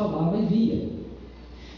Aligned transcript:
falava 0.00 0.38
e 0.38 0.46
via. 0.46 0.88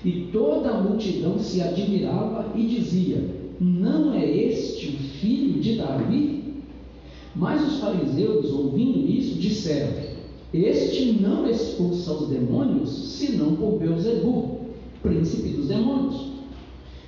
E 0.04 0.28
toda 0.32 0.70
a 0.70 0.82
multidão 0.82 1.38
se 1.38 1.60
admirava 1.60 2.52
e 2.56 2.66
dizia: 2.66 3.24
Não 3.60 4.14
é 4.14 4.24
este 4.24 4.88
o 4.88 4.98
filho 5.20 5.60
de 5.60 5.76
Davi? 5.76 6.42
Mas 7.34 7.66
os 7.66 7.80
fariseus, 7.80 8.50
ouvindo 8.52 9.08
isso, 9.08 9.38
disseram: 9.38 9.92
Este 10.52 11.12
não 11.12 11.48
expulsa 11.48 12.12
os 12.12 12.28
demônios, 12.28 12.90
senão 12.90 13.54
por 13.56 13.78
Beuzebu, 13.78 14.60
príncipe 15.02 15.50
dos 15.50 15.68
demônios. 15.68 16.32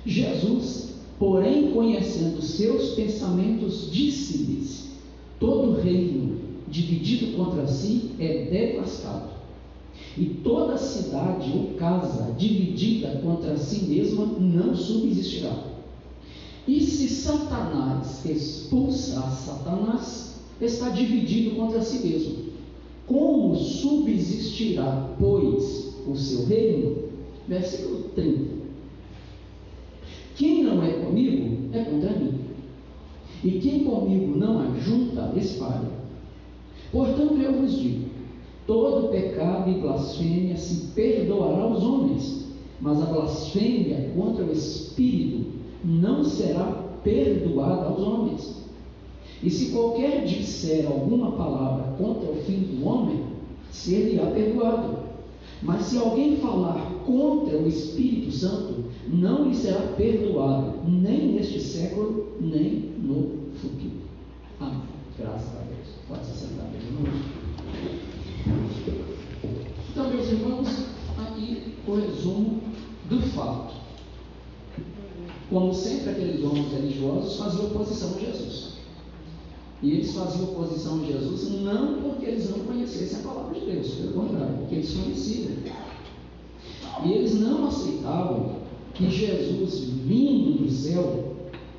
Jesus, 0.05 0.95
porém, 1.19 1.71
conhecendo 1.71 2.41
seus 2.41 2.91
pensamentos, 2.91 3.89
disse-lhes: 3.91 4.91
Todo 5.39 5.81
reino 5.81 6.45
dividido 6.67 7.37
contra 7.37 7.67
si 7.67 8.11
é 8.19 8.45
devastado, 8.45 9.34
e 10.17 10.25
toda 10.43 10.77
cidade 10.77 11.51
ou 11.55 11.77
casa 11.77 12.31
dividida 12.37 13.19
contra 13.23 13.57
si 13.57 13.85
mesma 13.85 14.25
não 14.25 14.75
subsistirá. 14.75 15.55
E 16.67 16.81
se 16.81 17.09
Satanás 17.09 18.25
expulsar 18.25 19.31
Satanás, 19.31 20.39
está 20.59 20.89
dividido 20.89 21.55
contra 21.55 21.81
si 21.81 22.07
mesmo. 22.07 22.45
Como 23.05 23.55
subsistirá, 23.55 25.09
pois, 25.19 25.93
o 26.07 26.15
seu 26.15 26.45
reino? 26.45 27.05
Versículo 27.47 28.09
30. 28.15 28.55
Quem 30.35 30.63
não 30.63 30.83
é 30.83 30.93
comigo 30.93 31.69
é 31.71 31.83
contra 31.83 32.11
mim. 32.11 32.39
E 33.43 33.51
quem 33.59 33.83
comigo 33.83 34.35
não 34.37 34.61
ajunta, 34.61 35.33
espalha. 35.37 35.91
Portanto, 36.91 37.35
eu 37.35 37.61
vos 37.61 37.73
digo: 37.73 38.04
todo 38.65 39.09
pecado 39.09 39.69
e 39.69 39.79
blasfêmia 39.79 40.57
se 40.57 40.87
perdoará 40.93 41.63
aos 41.63 41.83
homens, 41.83 42.45
mas 42.81 43.01
a 43.01 43.05
blasfêmia 43.05 44.11
contra 44.15 44.43
o 44.43 44.51
Espírito 44.51 45.51
não 45.83 46.23
será 46.23 46.83
perdoada 47.03 47.87
aos 47.87 47.99
homens. 47.99 48.65
E 49.43 49.49
se 49.49 49.71
qualquer 49.71 50.25
disser 50.25 50.87
alguma 50.87 51.33
palavra 51.33 51.93
contra 51.97 52.31
o 52.31 52.35
filho 52.37 52.77
do 52.77 52.87
homem, 52.87 53.23
ser-lhe-á 53.69 54.25
perdoado. 54.31 55.05
Mas 55.61 55.85
se 55.85 55.97
alguém 55.97 56.37
falar 56.37 56.91
contra 57.05 57.57
o 57.57 57.67
Espírito 57.67 58.31
Santo, 58.31 58.85
não 59.07 59.47
lhe 59.47 59.55
será 59.55 59.81
perdoado, 59.95 60.79
nem 60.87 61.33
neste 61.33 61.59
século, 61.59 62.27
nem 62.41 62.91
no 62.97 63.51
futuro. 63.55 64.05
Amém. 64.59 64.81
Graças 65.17 65.55
a 65.55 65.59
Deus. 65.59 65.87
Pode 66.07 66.25
se 66.25 66.47
sentar, 66.47 66.69
meus 66.71 66.83
irmãos. 66.83 67.35
Então, 69.91 70.09
meus 70.09 70.31
irmãos, 70.31 70.87
aqui 71.17 71.73
o 71.87 71.97
resumo 72.25 72.61
do 73.09 73.21
fato. 73.33 73.75
Como 75.49 75.73
sempre, 75.73 76.09
aqueles 76.09 76.43
homens 76.43 76.71
religiosos 76.71 77.37
faziam 77.37 77.67
oposição 77.67 78.15
a 78.15 78.19
Jesus. 78.19 78.75
E 79.83 79.91
eles 79.91 80.13
faziam 80.13 80.45
oposição 80.45 81.01
a 81.03 81.05
Jesus 81.05 81.61
não 81.61 82.01
porque 82.01 82.25
eles 82.25 82.49
não 82.49 82.59
conhecessem 82.65 83.19
a 83.19 83.27
palavra 83.27 83.59
de 83.59 83.65
Deus, 83.65 83.87
pelo 83.89 84.13
contrário, 84.13 84.57
porque 84.57 84.75
eles 84.75 84.91
conheciam. 84.91 85.51
E 87.05 87.11
eles 87.11 87.39
não 87.39 87.67
aceitavam 87.67 88.55
que 88.95 89.09
Jesus, 89.09 89.81
vindo 90.05 90.63
do 90.63 90.71
céu, 90.71 91.35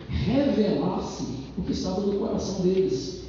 revelasse 0.08 1.24
o 1.58 1.62
que 1.62 1.72
estava 1.72 2.02
no 2.02 2.18
coração 2.18 2.60
deles. 2.60 3.24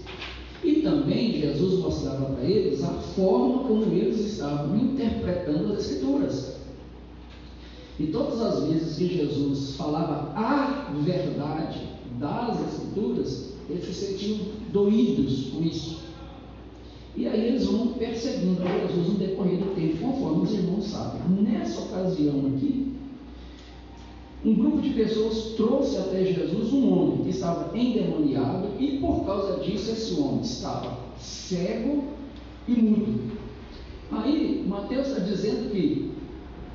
E 0.63 0.81
também 0.81 1.39
Jesus 1.39 1.79
mostrava 1.79 2.25
para 2.25 2.43
eles 2.43 2.83
a 2.83 2.91
forma 3.15 3.63
como 3.63 3.85
eles 3.85 4.19
estavam 4.19 4.75
interpretando 4.75 5.73
as 5.73 5.79
Escrituras. 5.79 6.56
E 7.99 8.07
todas 8.07 8.39
as 8.41 8.63
vezes 8.67 8.97
que 8.97 9.07
Jesus 9.07 9.75
falava 9.75 10.31
a 10.35 10.91
verdade 11.03 11.79
das 12.19 12.59
Escrituras, 12.73 13.53
eles 13.69 13.85
se 13.85 13.93
sentiam 13.93 14.39
doídos 14.71 15.47
com 15.51 15.63
isso. 15.63 15.99
E 17.15 17.27
aí 17.27 17.47
eles 17.47 17.65
vão 17.65 17.87
perseguindo 17.93 18.61
Jesus 18.63 19.07
no 19.07 19.15
decorrer 19.15 19.57
do 19.57 19.73
tempo, 19.73 19.97
conforme 19.97 20.43
os 20.43 20.53
irmãos 20.53 20.85
sabem. 20.85 21.21
Nessa 21.41 21.81
ocasião 21.81 22.51
aqui, 22.55 22.93
um 24.45 24.53
grupo 24.53 24.81
de 24.81 24.91
pessoas 24.91 25.55
trouxe 25.55 25.97
até 25.97 26.23
Jesus 26.23 26.71
um 26.71 26.93
homem 26.93 27.23
que 27.23 27.29
estava 27.31 27.75
endemoniado 27.75 28.69
e 28.79 28.99
por 28.99 29.25
causa 29.25 29.59
disso 29.63 29.91
esse 29.91 30.19
homem 30.19 30.41
estava 30.41 30.99
cego 31.19 32.03
e 32.67 32.73
mudo. 32.73 33.19
Aí 34.11 34.63
Mateus 34.67 35.07
está 35.07 35.19
dizendo 35.19 35.71
que 35.71 36.11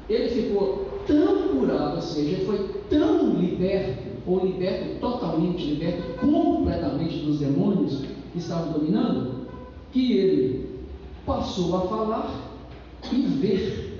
ele 0.08 0.28
ficou 0.28 0.81
tão 1.06 1.48
curado, 1.48 1.96
ou 1.96 2.02
seja, 2.02 2.44
foi 2.44 2.68
tão 2.88 3.34
liberto, 3.40 4.02
ou 4.26 4.46
liberto 4.46 5.00
totalmente, 5.00 5.64
liberto 5.64 6.18
completamente 6.20 7.18
dos 7.18 7.40
demônios 7.40 8.04
que 8.32 8.38
estavam 8.38 8.72
dominando, 8.72 9.46
que 9.92 10.12
ele 10.12 10.80
passou 11.26 11.76
a 11.76 11.80
falar 11.82 12.52
e 13.12 13.20
ver. 13.20 13.98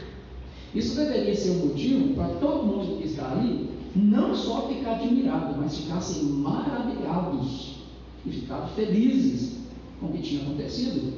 Isso 0.74 0.96
deveria 0.96 1.34
ser 1.34 1.50
um 1.50 1.66
motivo 1.66 2.14
para 2.14 2.28
todo 2.36 2.66
mundo 2.66 2.98
que 2.98 3.06
está 3.06 3.30
ali 3.32 3.68
não 3.94 4.34
só 4.34 4.68
ficar 4.68 4.92
admirado, 4.92 5.54
mas 5.58 5.76
ficassem 5.76 6.24
maravilhados 6.24 7.76
e 8.24 8.30
ficar 8.30 8.66
felizes 8.68 9.58
com 10.00 10.06
o 10.06 10.12
que 10.12 10.22
tinha 10.22 10.42
acontecido. 10.42 11.12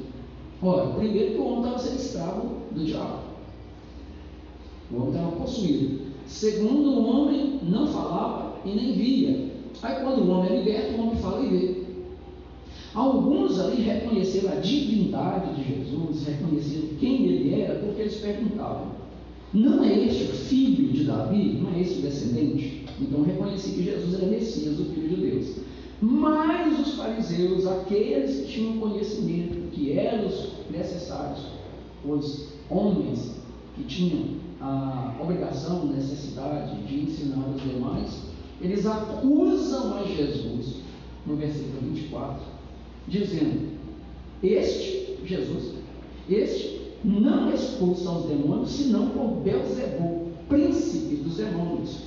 Ora, 0.61 0.89
primeiro 0.95 1.34
que 1.34 1.39
o 1.39 1.47
homem 1.47 1.59
estava 1.61 1.78
sendo 1.78 2.01
escravo 2.01 2.56
do 2.72 2.84
diabo. 2.84 3.34
O 4.94 5.03
homem 5.03 5.15
estava 5.15 5.37
possuído. 5.37 6.00
Segundo, 6.27 6.91
o 6.91 7.06
homem 7.06 7.60
não 7.62 7.87
falava 7.87 8.56
e 8.65 8.71
nem 8.71 8.93
via. 8.93 9.50
Aí 9.82 10.03
quando 10.03 10.22
o 10.22 10.31
homem 10.31 10.53
é 10.53 10.56
liberto, 10.59 10.94
o 10.94 11.03
homem 11.03 11.16
fala 11.16 11.44
e 11.44 11.49
vê. 11.49 11.84
Alguns 12.94 13.59
ali 13.59 13.83
reconheceram 13.83 14.53
a 14.53 14.60
divindade 14.60 15.54
de 15.56 15.75
Jesus, 15.75 16.27
reconheceram 16.27 16.88
quem 17.00 17.27
ele 17.27 17.60
era, 17.60 17.75
porque 17.81 18.03
eles 18.03 18.16
perguntavam: 18.16 18.93
não 19.53 19.84
é 19.84 20.04
este 20.04 20.25
o 20.25 20.34
filho 20.34 20.93
de 20.93 21.04
Davi? 21.04 21.60
Não 21.60 21.72
é 21.75 21.81
este 21.81 21.99
o 21.99 22.03
descendente? 22.03 22.84
Então 23.00 23.22
reconheci 23.22 23.71
que 23.71 23.84
Jesus 23.84 24.15
era 24.15 24.27
Messias, 24.27 24.80
o 24.80 24.84
Filho 24.86 25.09
de 25.09 25.16
Deus. 25.16 25.57
Mas 26.01 26.78
os 26.80 26.95
fariseus, 26.95 27.66
aqueles 27.66 28.41
que 28.41 28.53
tinham 28.53 28.78
conhecimento, 28.78 29.71
que 29.71 29.92
eram 29.92 30.27
os 30.27 30.53
necessários, 30.71 31.47
os 32.04 32.48
homens 32.68 33.36
que 33.77 33.84
tinham 33.84 34.24
a 34.65 35.15
obrigação, 35.21 35.87
necessidade 35.87 36.83
de 36.84 37.01
ensinar 37.01 37.45
os 37.55 37.61
demais, 37.61 38.22
eles 38.63 38.87
acusam 38.87 39.99
a 39.99 40.05
Jesus, 40.05 40.77
no 41.27 41.37
versículo 41.37 41.81
24, 41.93 42.43
dizendo: 43.07 43.78
Este, 44.43 45.19
Jesus, 45.27 45.75
este 46.31 46.81
não 47.05 47.53
expulsa 47.53 48.11
os 48.11 48.25
demônios, 48.25 48.71
senão 48.71 49.11
por 49.11 49.43
Belzebu, 49.43 50.28
príncipe 50.49 51.16
dos 51.16 51.37
demônios. 51.37 51.99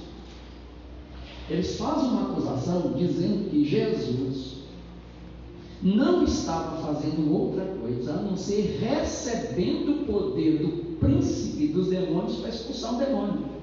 Eles 1.50 1.78
fazem 1.78 2.10
uma 2.10 2.32
acusação 2.32 2.94
dizendo 2.94 3.50
que 3.52 3.64
Jesus 3.64 4.57
não 5.96 6.24
estava 6.24 6.86
fazendo 6.86 7.34
outra 7.34 7.64
coisa 7.64 8.14
a 8.14 8.22
não 8.22 8.36
ser 8.36 8.78
recebendo 8.82 10.02
o 10.02 10.06
poder 10.06 10.60
do 10.60 10.98
príncipe 10.98 11.68
dos 11.68 11.88
demônios 11.88 12.38
para 12.38 12.50
expulsar 12.50 12.96
um 12.96 12.98
demônio. 12.98 13.58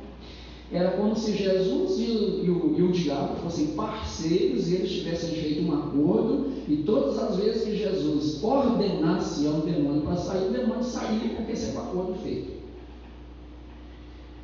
Era 0.73 0.93
como 0.93 1.15
se 1.15 1.37
Jesus 1.37 2.01
e 2.01 2.11
o, 2.11 2.45
e, 2.45 2.51
o, 2.51 2.79
e 2.79 2.83
o, 2.83 2.93
diabo 2.93 3.37
fossem 3.43 3.69
parceiros 3.69 4.69
e 4.69 4.77
eles 4.77 4.91
tivessem 4.91 5.31
feito 5.31 5.63
um 5.63 5.75
acordo, 5.75 6.51
e 6.67 6.79
todas 6.79 7.19
as 7.19 7.37
vezes 7.37 7.65
que 7.65 7.77
Jesus 7.77 8.43
ordenasse 8.43 9.47
a 9.47 9.51
um 9.51 9.61
demônio 9.61 10.03
para 10.03 10.17
sair, 10.17 10.49
o 10.49 10.53
demônio 10.53 10.83
saía 10.83 11.35
porque 11.37 11.53
esse 11.53 11.71
é 11.71 11.79
o 11.79 11.83
acordo 11.83 12.15
feito. 12.23 12.55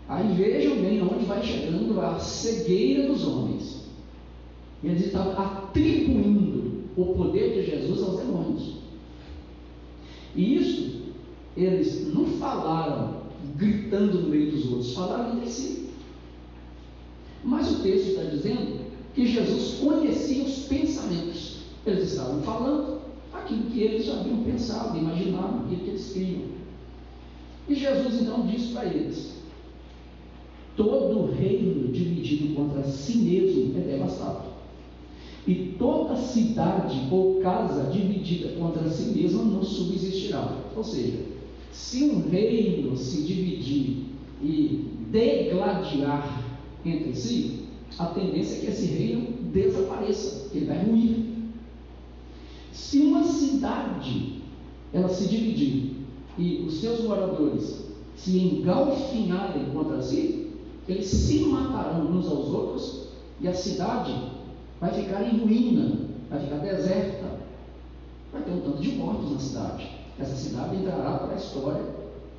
Aí 0.06 0.34
vejam 0.34 0.76
bem 0.76 1.02
onde 1.02 1.24
vai 1.24 1.42
chegando 1.42 1.98
a 2.00 2.18
cegueira 2.18 3.08
dos 3.08 3.26
homens. 3.26 3.80
Eles 4.84 5.06
estavam 5.06 5.38
atribuindo 5.38 6.69
o 6.96 7.04
poder 7.14 7.54
de 7.54 7.70
Jesus 7.70 8.02
aos 8.02 8.18
demônios. 8.18 8.74
E 10.34 10.56
isso, 10.56 11.02
eles 11.56 12.12
não 12.12 12.26
falaram 12.38 13.20
gritando 13.56 14.22
no 14.22 14.28
meio 14.28 14.52
dos 14.52 14.66
outros, 14.70 14.94
falaram 14.94 15.36
entre 15.36 15.50
si. 15.50 15.90
Mas 17.44 17.70
o 17.70 17.82
texto 17.82 18.08
está 18.08 18.22
dizendo 18.24 18.80
que 19.14 19.26
Jesus 19.26 19.78
conhecia 19.80 20.44
os 20.44 20.66
pensamentos. 20.66 21.60
Eles 21.86 22.12
estavam 22.12 22.42
falando 22.42 23.00
aquilo 23.32 23.70
que 23.70 23.80
eles 23.80 24.04
já 24.04 24.20
haviam 24.20 24.44
pensado, 24.44 24.98
imaginado, 24.98 25.64
aquilo 25.64 25.80
que 25.80 25.90
eles 25.90 26.12
criam. 26.12 26.42
E 27.68 27.74
Jesus 27.74 28.20
então 28.20 28.46
disse 28.46 28.72
para 28.72 28.86
eles: 28.86 29.34
Todo 30.76 31.32
reino 31.32 31.88
dividido 31.88 32.54
contra 32.54 32.82
si 32.84 33.18
mesmo 33.18 33.78
é 33.78 33.80
devastado. 33.80 34.49
E 35.46 35.74
toda 35.78 36.16
cidade 36.16 37.08
ou 37.10 37.40
casa 37.40 37.90
dividida 37.90 38.50
contra 38.58 38.88
si 38.90 39.18
mesma 39.18 39.42
não 39.42 39.62
subsistirá. 39.62 40.56
Ou 40.76 40.84
seja, 40.84 41.24
se 41.72 42.04
um 42.04 42.28
reino 42.28 42.96
se 42.96 43.22
dividir 43.22 44.04
e 44.42 44.84
degladiar 45.10 46.44
entre 46.84 47.14
si, 47.14 47.60
a 47.98 48.06
tendência 48.06 48.56
é 48.56 48.60
que 48.60 48.66
esse 48.66 48.86
reino 48.86 49.26
desapareça, 49.52 50.50
ele 50.54 50.66
vai 50.66 50.84
ruir. 50.84 51.16
Se 52.72 52.98
uma 52.98 53.24
cidade 53.24 54.40
ela 54.92 55.08
se 55.08 55.28
dividir 55.28 55.96
e 56.38 56.64
os 56.66 56.80
seus 56.80 57.02
moradores 57.02 57.84
se 58.16 58.38
engalfinharem 58.38 59.66
contra 59.72 60.00
si, 60.02 60.48
eles 60.88 61.06
se 61.06 61.40
matarão 61.40 62.10
uns 62.10 62.26
aos 62.26 62.48
outros 62.48 63.08
e 63.40 63.48
a 63.48 63.54
cidade 63.54 64.12
vai 64.80 64.92
ficar 64.92 65.22
em 65.22 65.38
ruína, 65.38 65.92
vai 66.30 66.40
ficar 66.40 66.58
deserta. 66.58 67.38
Vai 68.32 68.42
ter 68.42 68.52
um 68.52 68.60
tanto 68.60 68.80
de 68.80 68.92
mortos 68.92 69.32
na 69.32 69.38
cidade. 69.38 69.90
Essa 70.18 70.36
cidade 70.36 70.76
entrará 70.76 71.18
para 71.18 71.34
a 71.34 71.36
história 71.36 71.82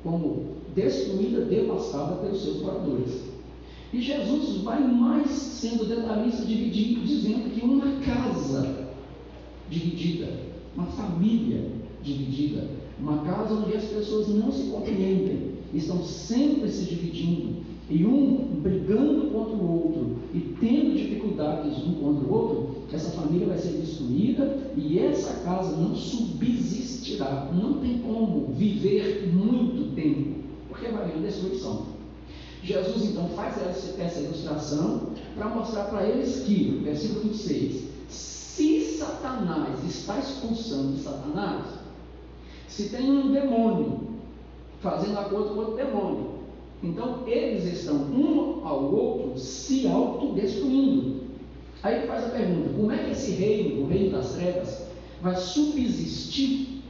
como 0.02 0.56
destruída, 0.74 1.44
devastada 1.44 2.16
pelos 2.16 2.42
seus 2.42 2.62
moradores. 2.62 3.22
E 3.92 4.00
Jesus 4.00 4.62
vai 4.62 4.80
mais 4.82 5.28
sendo 5.30 5.84
detalhista, 5.84 6.44
dividindo, 6.46 7.04
dizendo 7.04 7.50
que 7.50 7.64
uma 7.64 8.00
casa 8.00 8.88
dividida, 9.68 10.28
uma 10.74 10.86
família 10.86 11.70
dividida, 12.02 12.68
uma 12.98 13.18
casa 13.18 13.54
onde 13.54 13.76
as 13.76 13.84
pessoas 13.84 14.28
não 14.28 14.50
se 14.50 14.70
compreendem, 14.70 15.52
estão 15.74 16.02
sempre 16.02 16.68
se 16.70 16.84
dividindo, 16.86 17.62
e 17.92 18.06
um 18.06 18.60
brigando 18.62 19.30
contra 19.30 19.54
o 19.54 19.84
outro 19.84 20.16
e 20.32 20.40
tendo 20.58 20.96
dificuldades 20.96 21.76
um 21.84 21.94
contra 21.94 22.24
o 22.24 22.32
outro, 22.32 22.76
essa 22.90 23.10
família 23.10 23.48
vai 23.48 23.58
ser 23.58 23.72
destruída 23.72 24.72
e 24.74 24.98
essa 24.98 25.44
casa 25.44 25.76
não 25.76 25.94
subsistirá, 25.94 27.50
não 27.52 27.80
tem 27.80 27.98
como 27.98 28.46
viver 28.54 29.30
muito 29.34 29.94
tempo, 29.94 30.36
porque 30.70 30.88
vai 30.88 31.02
haver 31.02 31.20
destruição. 31.20 31.86
Jesus 32.62 33.10
então 33.10 33.28
faz 33.30 33.60
essa, 33.60 34.00
essa 34.00 34.20
ilustração 34.20 35.10
para 35.34 35.48
mostrar 35.48 35.84
para 35.84 36.06
eles 36.08 36.44
que, 36.46 36.80
versículo 36.82 37.20
26, 37.24 37.82
se 38.08 38.80
Satanás 38.96 39.84
está 39.84 40.18
expulsando 40.18 40.96
Satanás, 40.96 41.66
se 42.68 42.88
tem 42.88 43.10
um 43.10 43.32
demônio 43.32 44.00
fazendo 44.80 45.18
acordo 45.18 45.50
com 45.50 45.60
outro 45.60 45.76
demônio, 45.76 46.31
então 46.82 47.22
eles 47.26 47.64
estão 47.64 47.96
um 47.96 48.66
ao 48.66 48.92
outro 48.92 49.38
se 49.38 49.86
autodestruindo. 49.86 51.22
Aí 51.82 51.98
ele 51.98 52.06
faz 52.06 52.24
a 52.24 52.30
pergunta: 52.30 52.70
como 52.74 52.90
é 52.90 52.98
que 52.98 53.10
esse 53.10 53.32
reino, 53.32 53.82
o 53.82 53.86
reino 53.86 54.10
das 54.10 54.32
trevas, 54.34 54.86
vai 55.20 55.36
subsistir 55.36 56.82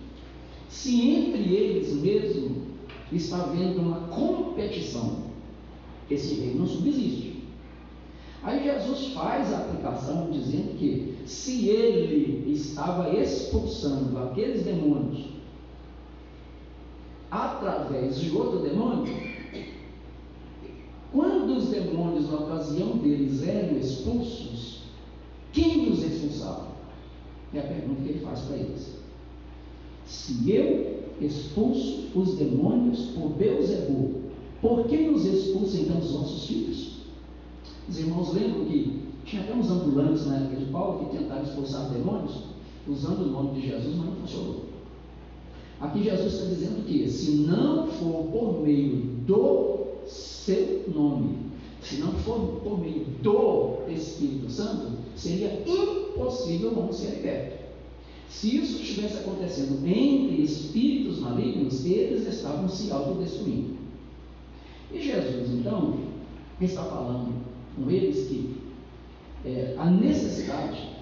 se 0.69 1.11
entre 1.11 1.55
eles 1.55 1.93
mesmo 1.93 2.63
está 3.13 3.43
havendo 3.43 3.81
uma 3.81 4.09
competição? 4.09 5.33
esse 6.15 6.35
reino 6.35 6.61
não 6.61 6.67
subsiste. 6.67 7.43
Aí 8.43 8.65
Jesus 8.65 9.13
faz 9.13 9.53
a 9.53 9.59
aplicação 9.59 10.31
dizendo 10.31 10.77
que 10.77 11.17
se 11.27 11.69
ele 11.69 12.53
estava 12.53 13.17
expulsando 13.17 14.19
aqueles 14.19 14.65
demônios 14.65 15.27
através 17.31 18.21
de 18.21 18.37
outro 18.37 18.59
demônio, 18.59 19.32
quando 21.13 21.57
os 21.57 21.69
demônios 21.69 22.31
na 22.31 22.39
ocasião 22.39 22.97
deles 22.97 23.47
eram 23.47 23.77
expulsos, 23.77 24.83
quem 25.53 25.91
os 25.91 26.03
expulsava? 26.03 26.69
É 27.53 27.61
a 27.61 27.65
pergunta 27.65 28.03
que 28.03 28.09
ele 28.09 28.25
faz 28.25 28.41
para 28.41 28.57
eles. 28.57 28.97
Se 30.07 30.51
eu 30.51 31.03
expulso 31.21 32.09
os 32.15 32.37
demônios 32.37 33.01
por 33.15 33.31
Beuzebu, 33.31 34.23
por 34.63 34.87
que 34.87 34.97
nos 35.07 35.27
expulsa 35.27 35.79
então 35.79 35.99
os 35.99 36.13
nossos 36.13 36.47
filhos? 36.47 36.93
Os 37.89 37.99
irmãos 37.99 38.33
lembram 38.33 38.65
que 38.65 39.03
tinha 39.27 39.43
até 39.43 39.55
uns 39.55 39.71
ambulantes 39.71 40.27
na 40.27 40.37
época 40.37 40.57
de 40.57 40.65
Paulo 40.67 41.07
que 41.11 41.19
tentaram 41.19 41.43
expulsar 41.43 41.91
demônios 41.91 42.45
usando 42.89 43.27
o 43.27 43.31
nome 43.31 43.61
de 43.61 43.69
Jesus, 43.69 43.95
mas 43.97 44.07
não 44.07 44.17
funcionou. 44.17 44.63
Aqui 45.81 46.05
Jesus 46.05 46.35
está 46.35 46.47
dizendo 46.47 46.87
que 46.87 47.09
se 47.09 47.33
não 47.43 47.87
for 47.89 48.25
por 48.31 48.63
meio 48.63 48.97
do 49.27 49.72
seu 50.07 50.85
nome, 50.89 51.39
se 51.81 51.97
não 51.97 52.13
for 52.13 52.61
por 52.63 52.79
meio 52.81 53.05
do 53.23 53.79
Espírito 53.89 54.51
Santo, 54.51 54.93
seria 55.17 55.63
impossível 55.67 56.73
não 56.73 56.93
ser 56.93 57.17
liberto. 57.17 57.63
Se 58.29 58.57
isso 58.57 58.83
estivesse 58.83 59.19
acontecendo 59.19 59.87
entre 59.87 60.43
espíritos 60.43 61.19
malignos, 61.19 61.85
eles 61.85 62.27
estavam 62.27 62.69
se 62.69 62.91
autodestruindo. 62.91 63.77
E 64.91 65.01
Jesus, 65.01 65.51
então, 65.51 65.99
está 66.61 66.85
falando 66.85 67.33
com 67.77 67.91
eles 67.91 68.29
que 68.29 68.57
é, 69.45 69.75
a 69.77 69.87
necessidade 69.91 70.93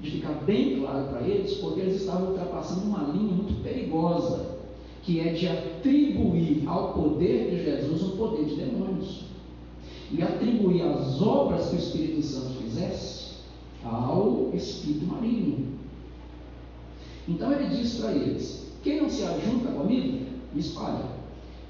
de 0.00 0.10
ficar 0.10 0.34
bem 0.44 0.80
claro 0.80 1.08
para 1.08 1.26
eles, 1.26 1.54
porque 1.54 1.80
eles 1.80 2.00
estavam 2.00 2.30
ultrapassando 2.30 2.86
uma 2.86 3.04
linha 3.12 3.32
muito 3.32 3.62
perigosa, 3.62 4.45
que 5.06 5.20
é 5.20 5.32
de 5.32 5.46
atribuir 5.46 6.64
ao 6.66 6.92
poder 6.92 7.50
de 7.50 7.64
Jesus 7.64 8.02
um 8.02 8.16
poder 8.16 8.44
de 8.44 8.56
demônios. 8.56 9.24
E 10.10 10.20
atribuir 10.20 10.82
as 10.82 11.22
obras 11.22 11.68
que 11.68 11.76
o 11.76 11.78
Espírito 11.78 12.22
Santo 12.22 12.60
fizesse 12.62 13.36
ao 13.84 14.50
Espírito 14.52 15.06
maligno. 15.06 15.76
Então 17.28 17.52
ele 17.52 17.76
diz 17.76 17.94
para 17.94 18.12
eles: 18.12 18.72
quem 18.82 19.00
não 19.00 19.08
se 19.08 19.22
ajunta 19.22 19.70
comigo, 19.70 20.26
espalha. 20.56 21.16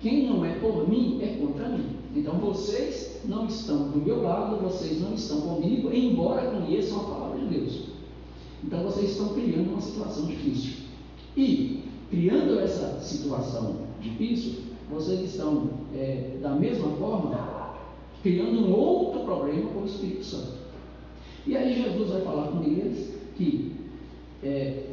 Quem 0.00 0.28
não 0.28 0.45
é 0.45 0.55
por 0.59 0.88
mim 0.88 1.19
é 1.23 1.38
contra 1.40 1.69
mim. 1.69 1.97
Então 2.14 2.35
vocês 2.38 3.21
não 3.26 3.47
estão 3.47 3.90
do 3.90 3.99
meu 3.99 4.23
lado, 4.23 4.62
vocês 4.62 5.00
não 5.00 5.14
estão 5.14 5.43
comigo, 5.43 5.93
embora 5.93 6.50
conheçam 6.50 7.00
a 7.00 7.05
palavra 7.05 7.40
de 7.40 7.59
Deus. 7.59 7.81
Então 8.64 8.83
vocês 8.83 9.11
estão 9.11 9.28
criando 9.31 9.73
uma 9.73 9.81
situação 9.81 10.26
difícil. 10.26 10.85
E, 11.37 11.83
criando 12.11 12.61
essa 12.61 13.01
situação 13.01 13.87
difícil, 14.01 14.67
vocês 14.91 15.21
estão, 15.21 15.71
é, 15.95 16.39
da 16.41 16.51
mesma 16.51 16.89
forma, 16.97 17.75
criando 18.23 18.67
um 18.67 18.73
outro 18.73 19.25
problema 19.25 19.71
com 19.71 19.81
o 19.81 19.87
Espírito 19.87 20.25
Santo. 20.25 20.53
E 21.47 21.57
aí 21.57 21.83
Jesus 21.83 22.11
vai 22.11 22.23
falar 22.23 22.49
com 22.49 22.63
eles 22.63 23.15
que 23.37 23.73
é, 24.43 24.85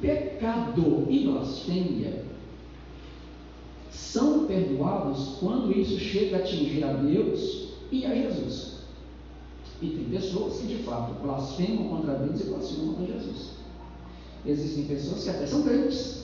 pecado 0.00 1.06
e 1.08 1.26
blasfêmia 1.26 2.24
são 3.90 4.46
perdoados 4.46 5.36
quando 5.40 5.76
isso 5.76 5.98
chega 5.98 6.36
a 6.36 6.40
atingir 6.40 6.84
a 6.84 6.92
Deus 6.92 7.70
e 7.90 8.04
a 8.04 8.14
Jesus. 8.14 8.74
E 9.80 9.88
tem 9.88 10.04
pessoas 10.04 10.60
que 10.60 10.66
de 10.68 10.82
fato 10.82 11.20
blasfemam 11.22 11.88
contra 11.88 12.14
Deus 12.14 12.40
e 12.40 12.44
blasfemam 12.44 12.94
contra 12.94 13.14
Jesus. 13.14 13.50
Existem 14.46 14.84
pessoas 14.84 15.24
que 15.24 15.30
até 15.30 15.46
são 15.46 15.62
crentes 15.62 16.23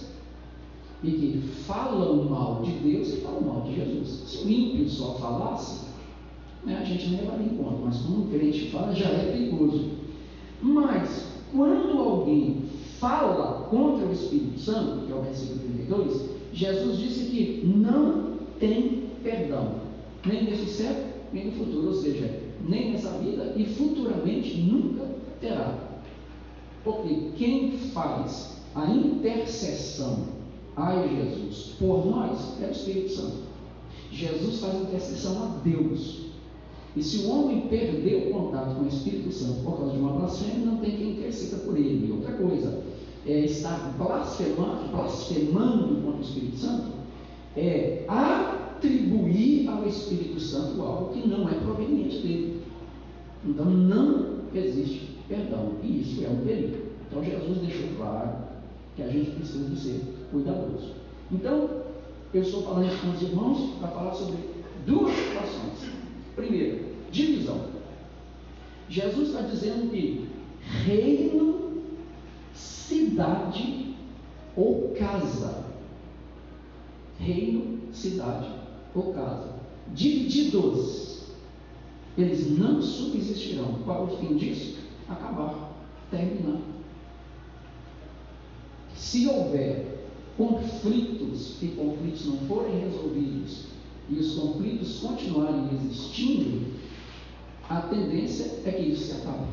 e 1.03 1.11
que 1.11 1.39
falam 1.67 2.25
mal 2.25 2.63
de 2.63 2.73
Deus 2.73 3.09
e 3.09 3.17
falam 3.21 3.41
mal 3.41 3.63
de 3.63 3.75
Jesus. 3.75 4.09
Se 4.27 4.45
o 4.45 4.51
ímpio 4.51 4.89
só 4.89 5.15
falasse, 5.15 5.87
né, 6.65 6.79
a 6.79 6.85
gente 6.85 7.09
não 7.09 7.21
levaria 7.21 7.47
em 7.47 7.57
conta, 7.57 7.79
mas 7.85 7.99
como 8.01 8.25
um 8.25 8.31
crente 8.31 8.71
fala, 8.71 8.95
já 8.95 9.09
é 9.09 9.33
perigoso. 9.33 9.91
Mas 10.63 11.27
quando 11.53 11.99
alguém 11.99 12.65
fala 12.99 13.67
contra 13.71 14.07
o 14.07 14.13
Espírito 14.13 14.61
Santo, 14.61 15.07
que 15.07 15.13
é 15.13 15.15
o 15.15 15.23
versículo 15.23 15.61
32, 15.61 16.31
Jesus 16.53 16.99
disse 16.99 17.31
que 17.31 17.67
não 17.67 18.35
tem 18.59 19.05
perdão, 19.23 19.77
nem 20.27 20.45
nesse 20.45 20.67
século, 20.67 21.07
nem 21.33 21.47
no 21.47 21.53
futuro, 21.53 21.89
ou 21.89 21.95
seja, 21.95 22.43
nem 22.69 22.93
nessa 22.93 23.11
vida 23.19 23.55
e 23.57 23.65
futuramente 23.65 24.61
nunca 24.61 25.07
terá. 25.41 25.79
Porque 26.85 27.31
quem 27.37 27.73
faz 27.93 28.61
a 28.75 28.87
intercessão 28.91 30.40
a 30.89 31.07
Jesus 31.07 31.75
por 31.79 32.07
nós 32.07 32.61
é 32.63 32.67
o 32.67 32.71
Espírito 32.71 33.13
Santo. 33.13 33.37
Jesus 34.11 34.61
faz 34.61 34.75
intercessão 34.83 35.43
a 35.43 35.47
Deus. 35.65 36.31
E 36.97 37.03
se 37.03 37.19
o 37.19 37.31
homem 37.31 37.69
perder 37.69 38.29
o 38.29 38.35
contato 38.35 38.75
com 38.77 38.85
o 38.85 38.89
Espírito 38.89 39.33
Santo 39.33 39.63
por 39.63 39.79
causa 39.79 39.93
de 39.93 39.99
uma 39.99 40.13
blasfêmia, 40.13 40.67
não 40.67 40.79
tem 40.79 40.97
quem 40.97 41.11
interceda 41.13 41.63
por 41.63 41.77
ele. 41.77 42.09
E 42.09 42.13
outra 42.13 42.33
coisa, 42.33 42.83
é 43.27 43.45
estar 43.45 43.95
blasfemando, 43.99 44.89
blasfemando 44.91 46.03
contra 46.03 46.19
o 46.19 46.23
Espírito 46.23 46.57
Santo 46.57 47.01
é 47.57 48.05
atribuir 48.07 49.69
ao 49.69 49.87
Espírito 49.87 50.39
Santo 50.41 50.81
algo 50.83 51.13
que 51.13 51.27
não 51.29 51.49
é 51.49 51.55
proveniente 51.55 52.19
dele. 52.19 52.63
Então 53.45 53.67
não 53.67 54.41
existe 54.55 55.17
perdão. 55.29 55.73
E 55.83 56.01
isso 56.01 56.25
é 56.25 56.29
um 56.29 56.45
perigo. 56.45 56.77
Então 57.09 57.25
Jesus 57.25 57.59
deixou 57.59 57.89
claro 57.97 58.31
que 58.97 59.03
a 59.03 59.09
gente 59.09 59.31
precisa 59.33 59.77
ser 59.77 60.20
cuidadoso. 60.31 60.95
Então, 61.31 61.69
eu 62.33 62.43
estou 62.43 62.63
falando 62.63 63.01
com 63.01 63.11
os 63.11 63.23
irmãos 63.23 63.79
para 63.79 63.89
falar 63.89 64.15
sobre 64.15 64.39
duas 64.87 65.15
situações. 65.15 65.91
Primeiro, 66.37 66.85
divisão. 67.11 67.67
Jesus 68.89 69.29
está 69.29 69.43
dizendo 69.43 69.91
que 69.91 70.29
reino, 70.85 71.83
cidade 72.55 73.95
ou 74.57 74.95
casa. 74.99 75.65
Reino, 77.19 77.81
cidade 77.93 78.51
ou 78.95 79.13
casa. 79.13 79.55
Divididos, 79.93 81.25
eles 82.17 82.59
não 82.59 82.81
subsistirão. 82.81 83.81
Qual 83.85 84.09
é 84.09 84.13
o 84.13 84.17
fim 84.17 84.37
disso? 84.37 84.79
Acabar, 85.09 85.73
terminar. 86.11 86.61
Se 88.95 89.27
houver 89.27 90.00
conflitos 90.41 91.63
e 91.63 91.69
conflitos 91.69 92.27
não 92.27 92.37
forem 92.49 92.81
resolvidos 92.81 93.67
e 94.09 94.15
os 94.15 94.35
conflitos 94.37 95.01
continuarem 95.01 95.69
existindo, 95.75 96.67
a 97.69 97.83
tendência 97.83 98.63
é 98.65 98.73
que 98.73 98.89
isso 98.91 99.05
se 99.05 99.21
acabe. 99.21 99.47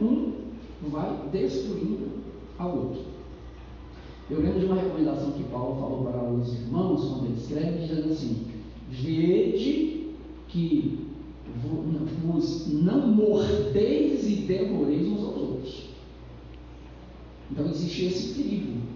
Um 0.00 0.32
vai 0.88 1.28
destruindo 1.30 2.08
ao 2.58 2.74
outro. 2.74 3.02
Eu 4.30 4.40
lembro 4.40 4.60
de 4.60 4.66
uma 4.66 4.76
recomendação 4.76 5.32
que 5.32 5.44
Paulo 5.44 5.78
falou 5.78 6.04
para 6.04 6.32
os 6.32 6.54
irmãos, 6.54 7.04
quando 7.04 7.26
ele 7.26 7.36
escreve, 7.36 7.86
dizendo 7.86 8.12
assim: 8.12 8.46
Vede 8.88 10.14
que 10.48 11.10
vos 12.24 12.72
não 12.72 13.08
mordeis 13.08 14.26
e 14.26 14.36
devoreis 14.46 15.06
uns 15.06 15.24
aos 15.24 15.36
outros. 15.36 15.90
Então 17.50 17.68
existe 17.68 18.06
esse 18.06 18.34
perigo. 18.34 18.89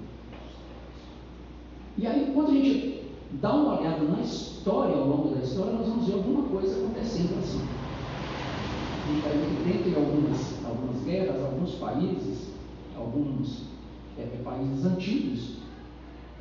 E 1.96 2.06
aí, 2.06 2.32
quando 2.34 2.50
a 2.50 2.54
gente 2.54 3.02
dá 3.40 3.54
uma 3.54 3.78
olhada 3.78 4.02
na 4.04 4.20
história, 4.20 4.96
ao 4.96 5.06
longo 5.06 5.34
da 5.34 5.42
história, 5.42 5.72
nós 5.72 5.86
vamos 5.86 6.06
ver 6.06 6.14
alguma 6.14 6.42
coisa 6.48 6.76
acontecendo 6.76 7.38
assim. 7.38 7.60
E 9.06 9.22
aí, 9.26 9.72
dentre 9.72 9.94
algumas, 9.94 10.64
algumas 10.64 11.04
guerras, 11.04 11.44
alguns 11.44 11.74
países, 11.74 12.48
alguns 12.96 13.62
é, 14.18 14.22
é, 14.22 14.40
países 14.42 14.84
antigos, 14.84 15.56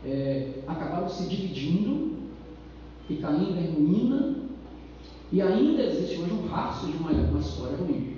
é, 0.06 0.64
acabaram 0.68 1.08
se 1.08 1.28
dividindo 1.28 2.14
e 3.10 3.16
caindo 3.18 3.60
em 3.60 3.74
ruína, 3.74 4.36
e 5.32 5.42
ainda 5.42 5.84
existe 5.84 6.20
hoje 6.20 6.34
um 6.34 6.48
rastro 6.48 6.92
de 6.92 6.98
uma, 6.98 7.12
uma 7.12 7.40
história 7.40 7.78
ruim. 7.78 8.18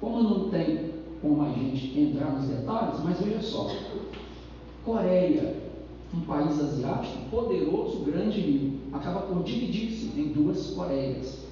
Como 0.00 0.22
não 0.22 0.50
tem 0.50 0.92
como 1.20 1.42
a 1.42 1.50
gente 1.50 1.98
entrar 1.98 2.32
nos 2.32 2.48
detalhes, 2.48 3.00
mas 3.04 3.20
veja 3.20 3.40
só: 3.40 3.70
Coreia, 4.84 5.71
um 6.14 6.20
país 6.20 6.60
asiático 6.60 7.30
poderoso, 7.30 8.00
grande, 8.00 8.72
acaba 8.92 9.20
por 9.20 9.42
dividir-se 9.42 10.18
em 10.18 10.28
duas 10.28 10.70
Coreias. 10.70 11.42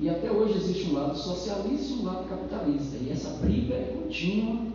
E 0.00 0.08
até 0.08 0.30
hoje 0.30 0.56
existe 0.58 0.90
um 0.90 0.94
lado 0.94 1.16
socialista 1.16 1.92
e 1.92 1.96
um 1.96 2.04
lado 2.04 2.28
capitalista. 2.28 2.96
E 2.98 3.10
essa 3.10 3.30
briga 3.38 3.74
é 3.74 3.96
contínua 4.00 4.66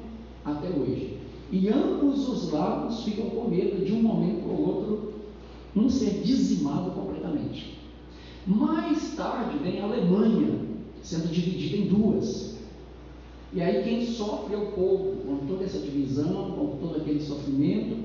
até 0.44 0.68
hoje. 0.70 1.18
E 1.52 1.70
ambos 1.70 2.28
os 2.28 2.52
lados 2.52 3.04
ficam 3.04 3.30
com 3.30 3.50
medo 3.50 3.86
de 3.86 3.94
um 3.94 4.02
momento 4.02 4.50
ou 4.50 4.68
outro 4.68 5.14
um 5.76 5.90
ser 5.90 6.22
dizimado 6.22 6.92
completamente. 6.92 7.78
Mais 8.46 9.16
tarde 9.16 9.58
vem 9.60 9.80
a 9.80 9.86
Alemanha 9.86 10.60
sendo 11.02 11.32
dividida 11.32 11.78
em 11.78 11.88
duas. 11.88 12.58
E 13.54 13.62
aí 13.62 13.84
quem 13.84 14.06
sofre 14.06 14.56
é 14.56 14.58
o 14.58 14.72
povo, 14.72 15.18
com 15.26 15.46
toda 15.48 15.64
essa 15.64 15.80
divisão, 15.80 16.52
com 16.52 16.78
todo 16.82 16.98
aquele 16.98 17.22
sofrimento. 17.22 18.03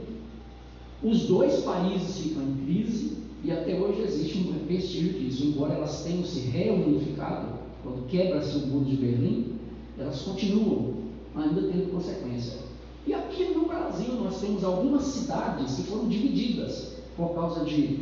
Os 1.03 1.29
dois 1.29 1.61
países 1.61 2.19
ficam 2.19 2.43
em 2.43 2.65
crise 2.65 3.19
e 3.45 3.53
até 3.53 3.79
hoje 3.79 4.03
existe 4.03 4.39
um 4.39 4.67
vestígio 4.67 5.13
disso. 5.13 5.45
Embora 5.45 5.75
elas 5.75 6.03
tenham 6.03 6.25
se 6.25 6.41
reunificado, 6.41 7.59
quando 7.85 8.09
quebra-se 8.09 8.57
o 8.57 8.67
muro 8.67 8.85
de 8.85 8.97
Berlim, 8.97 9.59
elas 9.97 10.23
continuam 10.23 10.95
ainda 11.37 11.63
tendo 11.63 11.93
consequência. 11.93 12.59
E 13.07 13.15
aqui 13.15 13.45
no 13.55 13.67
Brasil 13.67 14.13
nós 14.15 14.41
temos 14.41 14.65
algumas 14.65 15.05
cidades 15.05 15.77
que 15.77 15.85
foram 15.85 16.09
divididas 16.09 16.97
por 17.17 17.33
causa 17.35 17.65
de 17.65 18.01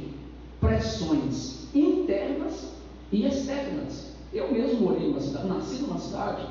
pressões 0.58 1.66
internas 1.74 2.72
e 3.12 3.26
externas. 3.26 4.12
Eu 4.32 4.50
mesmo 4.50 4.80
morei 4.80 5.06
numa 5.06 5.20
cidade, 5.20 5.48
nasci 5.48 5.82
numa 5.82 5.98
cidade 5.98 6.46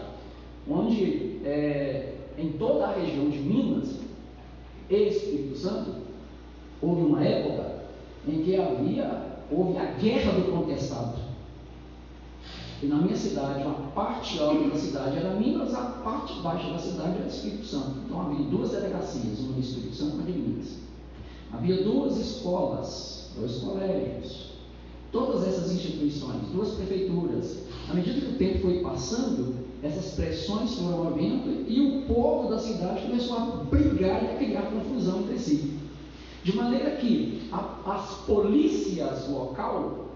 onde 0.69 1.39
é, 1.43 2.13
em 2.37 2.51
toda 2.51 2.85
a 2.85 2.93
região 2.93 3.29
de 3.29 3.39
Minas 3.39 3.95
e 4.89 4.95
Espírito 4.95 5.57
Santo 5.57 6.04
houve 6.82 7.01
uma 7.01 7.24
época 7.24 7.84
em 8.27 8.44
que 8.44 8.55
havia 8.55 9.36
houve 9.51 9.77
a 9.77 9.86
guerra 9.86 10.32
do 10.34 10.51
contestado. 10.51 11.25
E 12.82 12.88
na 12.88 12.98
minha 12.98 13.15
cidade, 13.15 13.63
uma 13.63 13.91
parte 13.91 14.39
alta 14.39 14.70
da 14.70 14.77
cidade 14.77 15.17
era 15.17 15.36
Minas, 15.36 15.74
a 15.74 15.82
parte 16.03 16.39
baixa 16.41 16.70
da 16.70 16.77
cidade 16.77 17.17
era 17.17 17.27
Espírito 17.27 17.65
Santo. 17.65 18.00
Então 18.05 18.22
havia 18.22 18.46
duas 18.48 18.72
delegacias, 18.72 19.39
uma 19.39 19.53
no 19.53 19.60
Espírito 19.60 19.96
Santo 19.96 20.12
e 20.12 20.15
uma 20.15 20.24
de 20.24 20.32
Minas. 20.34 20.77
Havia 21.53 21.84
duas 21.84 22.17
escolas, 22.17 23.32
dois 23.36 23.58
colégios, 23.58 24.51
todas 25.12 25.48
essas 25.48 25.72
instituições, 25.72 26.41
duas 26.51 26.72
prefeituras. 26.72 27.60
À 27.89 27.94
medida 27.94 28.20
que 28.20 28.34
o 28.34 28.38
tempo 28.38 28.60
foi 28.60 28.82
passando, 28.82 29.55
essas 29.82 30.13
pressões 30.13 30.74
foram 30.75 31.08
havendo 31.08 31.70
e 31.70 31.79
o 31.79 32.13
povo 32.13 32.50
da 32.50 32.60
cidade 32.60 33.03
começou 33.03 33.38
a 33.38 33.46
brigar 33.70 34.24
e 34.24 34.27
a 34.27 34.36
criar 34.38 34.63
confusão 34.63 35.22
entre 35.22 35.39
si. 35.39 35.77
De 36.45 36.55
maneira 36.55 36.91
que 36.91 37.49
a, 37.51 37.95
as 37.95 38.17
polícias 38.27 39.27
local 39.27 40.09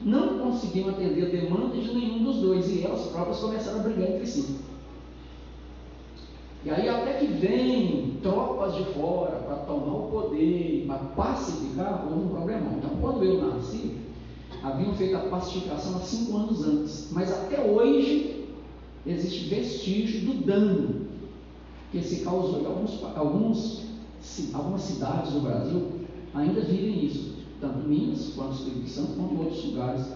não 0.00 0.40
conseguiam 0.40 0.88
atender 0.88 1.26
a 1.26 1.28
demanda 1.28 1.76
de 1.76 1.94
nenhum 1.94 2.24
dos 2.24 2.38
dois 2.38 2.68
e 2.68 2.84
elas 2.84 3.06
próprias 3.06 3.38
começaram 3.38 3.78
a 3.78 3.82
brigar 3.84 4.10
entre 4.10 4.26
si. 4.26 4.56
E 6.64 6.70
aí 6.70 6.88
até 6.88 7.12
que 7.12 7.26
vem 7.26 8.18
tropas 8.20 8.74
de 8.74 8.86
fora 8.92 9.36
para 9.36 9.54
tomar 9.58 9.98
o 9.98 10.10
poder, 10.10 10.84
para 10.88 10.98
pacificar, 10.98 12.08
houve 12.10 12.24
um 12.24 12.28
problema. 12.28 12.72
Então 12.76 12.90
quando 13.00 13.22
eu 13.22 13.40
nasci, 13.40 13.98
haviam 14.60 14.92
feito 14.94 15.16
a 15.16 15.28
pacificação 15.28 15.98
há 15.98 16.00
cinco 16.00 16.38
anos 16.38 16.66
antes, 16.66 17.08
mas 17.12 17.32
até 17.32 17.60
hoje 17.60 18.48
existe 19.06 19.48
vestígio 19.48 20.26
do 20.26 20.44
dano 20.44 21.06
que 21.92 22.02
se 22.02 22.24
causou 22.24 22.62
em 22.62 22.66
alguns, 22.66 23.04
alguns, 23.16 23.87
algumas 24.52 24.82
cidades 24.82 25.32
do 25.32 25.40
Brasil, 25.40 25.82
ainda 26.34 26.60
vivem 26.60 27.04
isso, 27.04 27.34
tanto 27.60 27.88
Minas 27.88 28.32
quanto 28.34 28.54
Espírito 28.54 28.88
Santo, 28.88 29.12
quanto 29.16 29.38
outros 29.38 29.64
lugares 29.64 30.06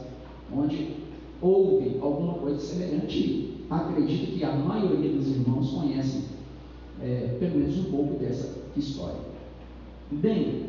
onde 0.55 0.97
houve 1.41 1.99
alguma 2.01 2.35
coisa 2.35 2.59
semelhante. 2.59 3.53
Acredito 3.71 4.33
que 4.37 4.45
a 4.45 4.55
maioria 4.55 5.13
dos 5.13 5.29
irmãos 5.29 5.71
conhecem 5.71 6.25
é, 7.01 7.37
pelo 7.41 7.57
menos 7.57 7.79
um 7.79 7.85
pouco 7.85 8.15
dessa 8.19 8.55
história. 8.77 9.21
Bem, 10.11 10.67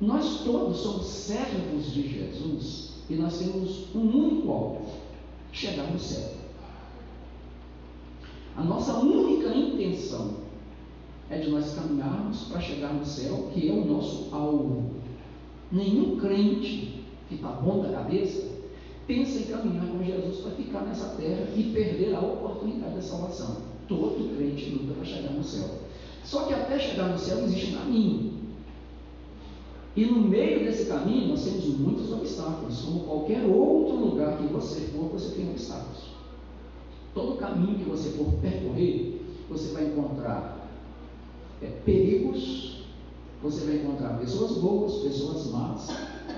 nós 0.00 0.42
todos 0.42 0.78
somos 0.78 1.06
servos 1.06 1.92
de 1.92 2.08
Jesus 2.08 2.94
e 3.08 3.14
nós 3.14 3.38
temos 3.38 3.94
um 3.94 4.00
único 4.00 4.50
alvo: 4.50 4.86
chegar 5.52 5.90
no 5.92 5.98
céu. 5.98 6.32
A 8.56 8.62
nossa 8.62 8.98
única 9.00 9.54
intenção 9.54 10.43
é 11.30 11.38
de 11.38 11.50
nós 11.50 11.74
caminharmos 11.74 12.44
para 12.44 12.60
chegar 12.60 12.92
no 12.92 13.04
céu, 13.04 13.50
que 13.52 13.68
é 13.68 13.72
o 13.72 13.84
nosso 13.84 14.34
alvo. 14.34 14.90
Nenhum 15.72 16.16
crente 16.16 17.04
que 17.28 17.36
está 17.36 17.48
bom 17.48 17.82
da 17.82 17.90
cabeça 17.90 18.54
pensa 19.06 19.38
em 19.38 19.44
caminhar 19.44 19.86
com 19.86 20.02
Jesus 20.02 20.38
para 20.38 20.52
ficar 20.52 20.82
nessa 20.82 21.16
terra 21.16 21.48
e 21.56 21.62
perder 21.74 22.14
a 22.14 22.20
oportunidade 22.20 22.94
da 22.94 23.02
salvação. 23.02 23.56
Todo 23.88 24.36
crente 24.36 24.70
luta 24.70 24.94
para 24.94 25.04
chegar 25.04 25.32
no 25.32 25.44
céu. 25.44 25.68
Só 26.24 26.44
que 26.44 26.54
até 26.54 26.78
chegar 26.78 27.08
no 27.08 27.18
céu 27.18 27.44
existe 27.44 27.74
um 27.74 27.78
caminho. 27.78 28.34
E 29.96 30.04
no 30.06 30.22
meio 30.22 30.64
desse 30.64 30.86
caminho 30.86 31.28
nós 31.28 31.44
temos 31.44 31.66
muitos 31.78 32.10
obstáculos. 32.12 32.80
Como 32.82 33.00
qualquer 33.00 33.44
outro 33.44 33.96
lugar 33.96 34.38
que 34.38 34.46
você 34.46 34.80
for, 34.88 35.10
você 35.10 35.34
tem 35.34 35.50
obstáculos. 35.50 36.14
Todo 37.14 37.38
caminho 37.38 37.78
que 37.78 37.84
você 37.84 38.10
for 38.10 38.26
percorrer, 38.40 39.22
você 39.48 39.72
vai 39.72 39.86
encontrar 39.86 40.53
é, 41.64 41.80
perigos, 41.84 42.84
você 43.42 43.64
vai 43.64 43.76
encontrar 43.76 44.18
pessoas 44.18 44.58
boas, 44.58 44.94
pessoas 45.02 45.46
más, 45.50 45.88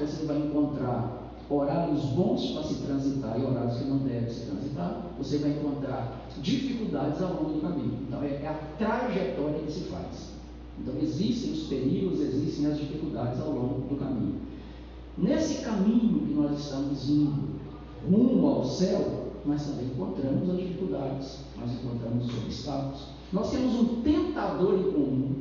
você 0.00 0.26
vai 0.26 0.38
encontrar 0.38 1.34
horários 1.48 2.04
bons 2.06 2.52
para 2.52 2.62
se 2.64 2.74
transitar 2.82 3.38
e 3.38 3.44
horários 3.44 3.78
que 3.78 3.84
não 3.84 3.98
devem 3.98 4.28
se 4.28 4.46
transitar, 4.46 5.06
você 5.18 5.38
vai 5.38 5.50
encontrar 5.50 6.28
dificuldades 6.42 7.22
ao 7.22 7.34
longo 7.34 7.54
do 7.54 7.60
caminho. 7.60 7.98
Então, 8.06 8.22
é, 8.22 8.42
é 8.42 8.48
a 8.48 8.76
trajetória 8.78 9.60
que 9.60 9.72
se 9.72 9.80
faz. 9.84 10.30
Então, 10.78 10.94
existem 11.00 11.52
os 11.52 11.68
perigos, 11.68 12.20
existem 12.20 12.66
as 12.66 12.78
dificuldades 12.78 13.40
ao 13.40 13.50
longo 13.50 13.88
do 13.88 13.96
caminho. 13.96 14.40
Nesse 15.16 15.64
caminho 15.64 16.26
que 16.26 16.34
nós 16.34 16.58
estamos 16.58 17.08
indo 17.08 17.56
rumo 18.10 18.46
ao 18.46 18.64
céu, 18.64 19.32
nós 19.46 19.64
também 19.64 19.86
encontramos 19.86 20.50
as 20.50 20.56
dificuldades, 20.56 21.38
nós 21.58 21.70
encontramos 21.72 22.26
os 22.26 22.44
obstáculos. 22.44 23.15
Nós 23.32 23.50
temos 23.50 23.74
um 23.74 24.02
tentador 24.02 24.74
em 24.74 24.92
comum, 24.92 25.34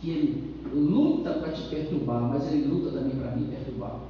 que 0.00 0.10
ele 0.10 0.54
luta 0.74 1.30
para 1.34 1.52
te 1.52 1.62
perturbar, 1.68 2.22
mas 2.22 2.52
ele 2.52 2.66
luta 2.66 2.90
também 2.90 3.16
para 3.16 3.36
me 3.36 3.46
perturbar. 3.46 4.00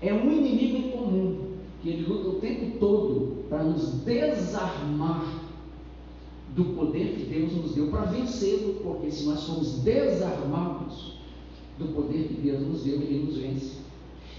É 0.00 0.12
um 0.12 0.30
inimigo 0.30 0.76
em 0.76 0.90
comum, 0.90 1.48
que 1.82 1.90
ele 1.90 2.06
luta 2.06 2.28
o 2.28 2.40
tempo 2.40 2.78
todo 2.78 3.44
para 3.48 3.64
nos 3.64 4.00
desarmar 4.04 5.48
do 6.54 6.64
poder 6.74 7.14
que 7.16 7.24
Deus 7.24 7.52
nos 7.52 7.74
deu 7.74 7.88
para 7.88 8.06
vencê-lo, 8.06 8.74
porque 8.82 9.10
se 9.10 9.24
nós 9.24 9.44
formos 9.44 9.80
desarmados 9.80 11.18
do 11.78 11.88
poder 11.94 12.28
que 12.28 12.34
Deus 12.34 12.66
nos 12.66 12.82
deu, 12.82 13.00
ele 13.00 13.26
nos 13.26 13.36
vence. 13.36 13.78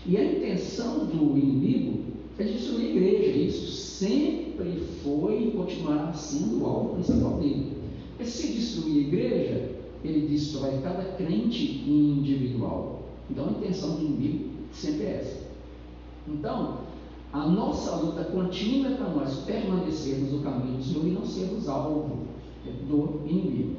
E 0.05 0.17
a 0.17 0.23
intenção 0.23 1.05
do 1.05 1.37
inimigo 1.37 2.08
é 2.43 2.45
destruir 2.45 2.87
a 2.87 2.89
igreja, 2.89 3.37
isso 3.37 3.71
sempre 3.71 4.81
foi 5.03 5.47
e 5.47 5.51
continuará 5.51 6.13
sendo 6.13 6.61
o 6.61 6.65
alvo 6.65 6.93
principal 6.95 7.37
dele. 7.37 7.73
Porque 8.09 8.25
se 8.25 8.53
destruir 8.53 9.05
a 9.05 9.07
igreja, 9.07 9.71
ele 10.03 10.27
destrói 10.27 10.79
cada 10.81 11.03
crente 11.15 11.83
individual. 11.87 13.03
Então 13.29 13.47
a 13.47 13.51
intenção 13.51 13.95
do 13.95 14.01
inimigo 14.01 14.49
sempre 14.71 15.05
é 15.05 15.15
essa. 15.17 15.49
Então, 16.27 16.77
a 17.31 17.47
nossa 17.47 17.95
luta 17.97 18.23
contínua 18.25 18.91
é 18.91 18.95
para 18.95 19.09
nós 19.09 19.39
permanecermos 19.45 20.31
no 20.31 20.41
caminho 20.41 20.77
do 20.77 20.83
Senhor 20.83 21.05
e 21.05 21.11
não 21.11 21.25
sermos 21.25 21.67
alvo 21.67 22.17
do 22.87 23.21
inimigo. 23.27 23.75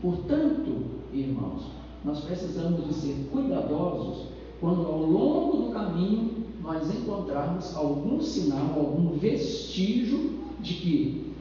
Portanto, 0.00 0.84
irmãos, 1.12 1.62
nós 2.04 2.20
precisamos 2.20 2.86
de 2.86 2.94
ser 2.94 3.28
cuidadosos 3.30 4.26
quando 4.60 4.86
ao 4.86 5.06
longo 5.06 5.64
do 5.64 5.72
caminho 5.72 6.41
nós 6.62 6.94
encontrarmos 6.94 7.74
algum 7.76 8.20
sinal, 8.20 8.74
algum 8.76 9.18
vestígio 9.18 10.38
de 10.60 10.74
que 10.74 11.32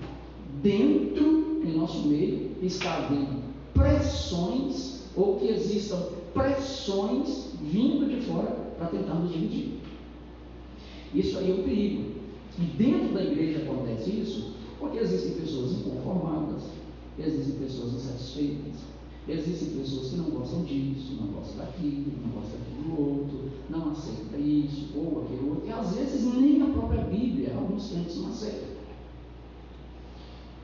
dentro, 0.61 1.61
em 1.63 1.77
nosso 1.77 2.07
meio, 2.07 2.51
está 2.61 2.97
havendo 2.97 3.41
pressões 3.73 5.03
ou 5.15 5.37
que 5.37 5.47
existam 5.47 5.97
pressões 6.33 7.51
vindo 7.61 8.09
de 8.09 8.25
fora 8.25 8.51
para 8.77 8.87
tentar 8.87 9.15
nos 9.15 9.31
dividir. 9.31 9.79
Isso 11.13 11.37
aí 11.37 11.51
é 11.51 11.53
um 11.53 11.63
perigo. 11.63 12.11
E 12.57 12.61
dentro 12.61 13.13
da 13.13 13.23
igreja 13.23 13.59
acontece 13.59 14.09
isso 14.09 14.53
porque 14.79 14.97
existem 14.97 15.33
pessoas 15.33 15.73
inconformadas, 15.73 16.63
existem 17.19 17.55
pessoas 17.55 17.93
insatisfeitas, 17.93 18.90
existem 19.27 19.79
pessoas 19.79 20.09
que 20.09 20.17
não 20.17 20.31
gostam 20.31 20.63
disso, 20.63 21.17
não 21.19 21.27
gostam 21.27 21.57
daquilo, 21.57 22.11
não 22.23 22.41
gostam 22.41 22.59
daquilo 22.59 23.09
outro, 23.09 23.51
não 23.69 23.91
aceitam 23.91 24.39
isso 24.39 24.89
ou 24.95 25.23
aquilo 25.23 25.49
outro, 25.49 25.67
e 25.67 25.71
às 25.71 25.95
vezes 25.95 26.33
nem 26.33 26.61
a 26.61 26.67
própria 26.67 27.03
Bíblia, 27.03 27.53
alguns 27.55 27.91
crentes 27.91 28.17
não 28.17 28.29
aceitam. 28.29 28.71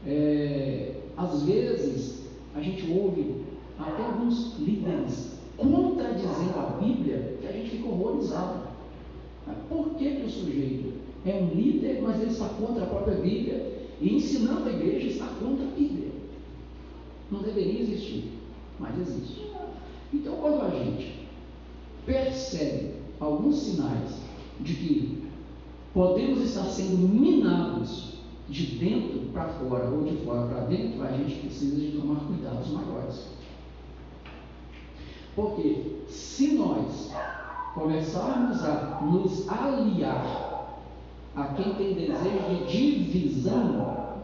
É, 0.05 0.95
às 1.15 1.43
vezes 1.43 2.27
a 2.55 2.61
gente 2.61 2.91
ouve 2.91 3.43
até 3.77 4.03
alguns 4.03 4.57
líderes 4.59 5.37
contradizendo 5.57 6.59
a 6.59 6.77
Bíblia 6.81 7.37
que 7.41 7.47
a 7.47 7.51
gente 7.51 7.69
fica 7.71 7.89
horrorizado. 7.89 8.67
Por 9.69 9.95
que, 9.95 10.15
que 10.15 10.25
o 10.25 10.29
sujeito 10.29 10.93
é 11.25 11.35
um 11.35 11.55
líder, 11.55 12.01
mas 12.01 12.21
ele 12.21 12.31
está 12.31 12.49
contra 12.49 12.83
a 12.83 12.87
própria 12.87 13.15
Bíblia 13.15 13.87
e 13.99 14.15
ensinando 14.15 14.69
a 14.69 14.73
igreja 14.73 15.07
está 15.07 15.27
contra 15.39 15.65
a 15.65 15.71
Bíblia? 15.71 16.11
Não 17.31 17.41
deveria 17.41 17.81
existir, 17.81 18.36
mas 18.79 18.99
existe. 18.99 19.51
Então, 20.13 20.35
quando 20.35 20.61
a 20.65 20.69
gente 20.69 21.27
percebe 22.05 22.93
alguns 23.19 23.57
sinais 23.57 24.19
de 24.59 24.73
que 24.73 25.27
podemos 25.93 26.41
estar 26.41 26.63
sendo 26.65 27.07
minados 27.07 28.17
de 28.47 28.77
dentro 28.77 29.19
para 29.33 29.49
fora 29.49 29.89
ou 29.89 30.03
de 30.03 30.17
fora 30.17 30.47
para 30.47 30.61
dentro, 30.65 31.03
a 31.03 31.11
gente 31.11 31.41
precisa 31.41 31.75
de 31.75 31.97
tomar 31.97 32.21
cuidados 32.21 32.69
maiores. 32.69 33.27
Porque 35.35 35.97
se 36.07 36.53
nós 36.53 37.11
começarmos 37.73 38.63
a 38.63 39.01
nos 39.01 39.47
aliar 39.49 40.81
a 41.35 41.43
quem 41.49 41.73
tem 41.75 41.93
desejo 41.93 42.65
de 42.67 43.03
divisão, 43.03 44.17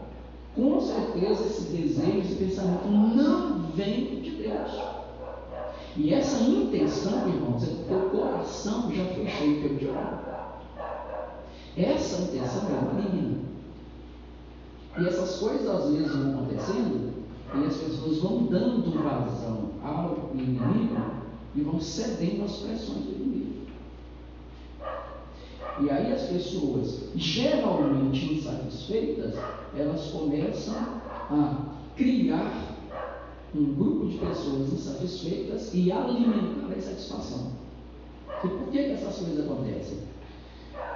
com 0.56 0.80
certeza 0.80 1.44
esse 1.44 1.70
desejo, 1.70 2.18
esse 2.18 2.34
pensamento 2.36 2.88
não 2.88 3.63
vem 3.74 4.20
de 4.20 4.30
Deus. 4.30 4.70
E 5.96 6.12
essa 6.12 6.42
intenção, 6.42 7.28
irmãos, 7.28 7.62
é 7.62 7.66
que 7.66 8.16
coração 8.16 8.92
já 8.92 9.04
foi 9.06 9.26
cheio 9.28 9.62
pelo 9.62 9.78
diabo. 9.78 10.24
Essa 11.76 12.22
intenção 12.22 12.62
é 12.68 12.94
maligna. 12.94 13.38
E 14.98 15.06
essas 15.06 15.38
coisas 15.38 15.68
às 15.68 15.92
vezes 15.92 16.14
vão 16.14 16.34
acontecendo 16.34 17.14
e 17.54 17.66
as 17.66 17.76
pessoas 17.76 18.18
vão 18.18 18.46
dando 18.46 18.90
razão 19.02 19.70
ao 19.82 20.30
inimigo 20.34 20.96
e 21.54 21.60
vão 21.60 21.80
cedendo 21.80 22.44
às 22.44 22.56
pressões 22.56 23.04
do 23.04 23.12
inimigo. 23.12 23.54
E 25.80 25.90
aí 25.90 26.12
as 26.12 26.22
pessoas, 26.22 27.08
geralmente 27.16 28.34
insatisfeitas, 28.34 29.34
elas 29.76 30.06
começam 30.08 30.74
a 31.30 31.54
criar 31.96 32.73
um 33.54 33.74
grupo 33.74 34.06
de 34.06 34.18
pessoas 34.18 34.72
insatisfeitas 34.72 35.72
e 35.72 35.92
alimentar 35.92 36.72
a 36.72 36.76
insatisfação. 36.76 37.52
E 38.42 38.48
por 38.48 38.68
que, 38.70 38.82
que 38.82 38.90
essas 38.90 39.16
coisas 39.16 39.44
acontecem? 39.44 39.98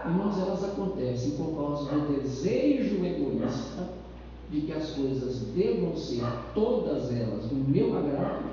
Irmãos, 0.04 0.38
elas 0.38 0.64
acontecem 0.64 1.32
por 1.32 1.54
causa 1.56 1.90
do 1.90 2.20
desejo 2.20 3.04
egoísta 3.04 3.88
de 4.50 4.62
que 4.62 4.72
as 4.72 4.90
coisas 4.90 5.40
devam 5.54 5.96
ser 5.96 6.24
todas 6.54 7.12
elas 7.12 7.44
do 7.46 7.54
meu 7.54 7.96
agrado 7.96 8.44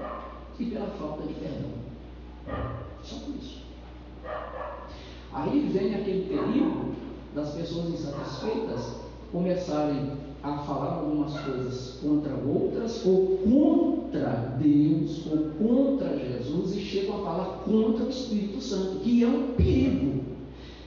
e 0.59 0.65
pela 0.65 0.87
falta 0.87 1.23
de 1.23 1.33
perdão. 1.33 1.71
Só 3.03 3.15
por 3.19 3.35
isso. 3.35 3.63
Aí 5.33 5.69
vem 5.71 5.95
aquele 5.95 6.27
perigo 6.27 6.95
das 7.33 7.51
pessoas 7.51 7.89
insatisfeitas 7.89 8.95
começarem 9.31 10.24
a 10.45 10.59
falar 10.59 10.99
algumas 10.99 11.37
coisas 11.39 11.99
contra 12.01 12.35
outras, 12.35 13.03
ou 13.03 13.39
contra 13.39 14.55
Deus, 14.61 15.25
ou 15.25 15.49
contra 15.57 16.19
Jesus, 16.19 16.75
e 16.75 16.81
chegam 16.81 17.21
a 17.21 17.23
falar 17.23 17.45
contra 17.65 18.05
o 18.05 18.09
Espírito 18.09 18.61
Santo, 18.61 18.99
que 18.99 19.23
é 19.23 19.27
um 19.27 19.53
perigo. 19.53 20.23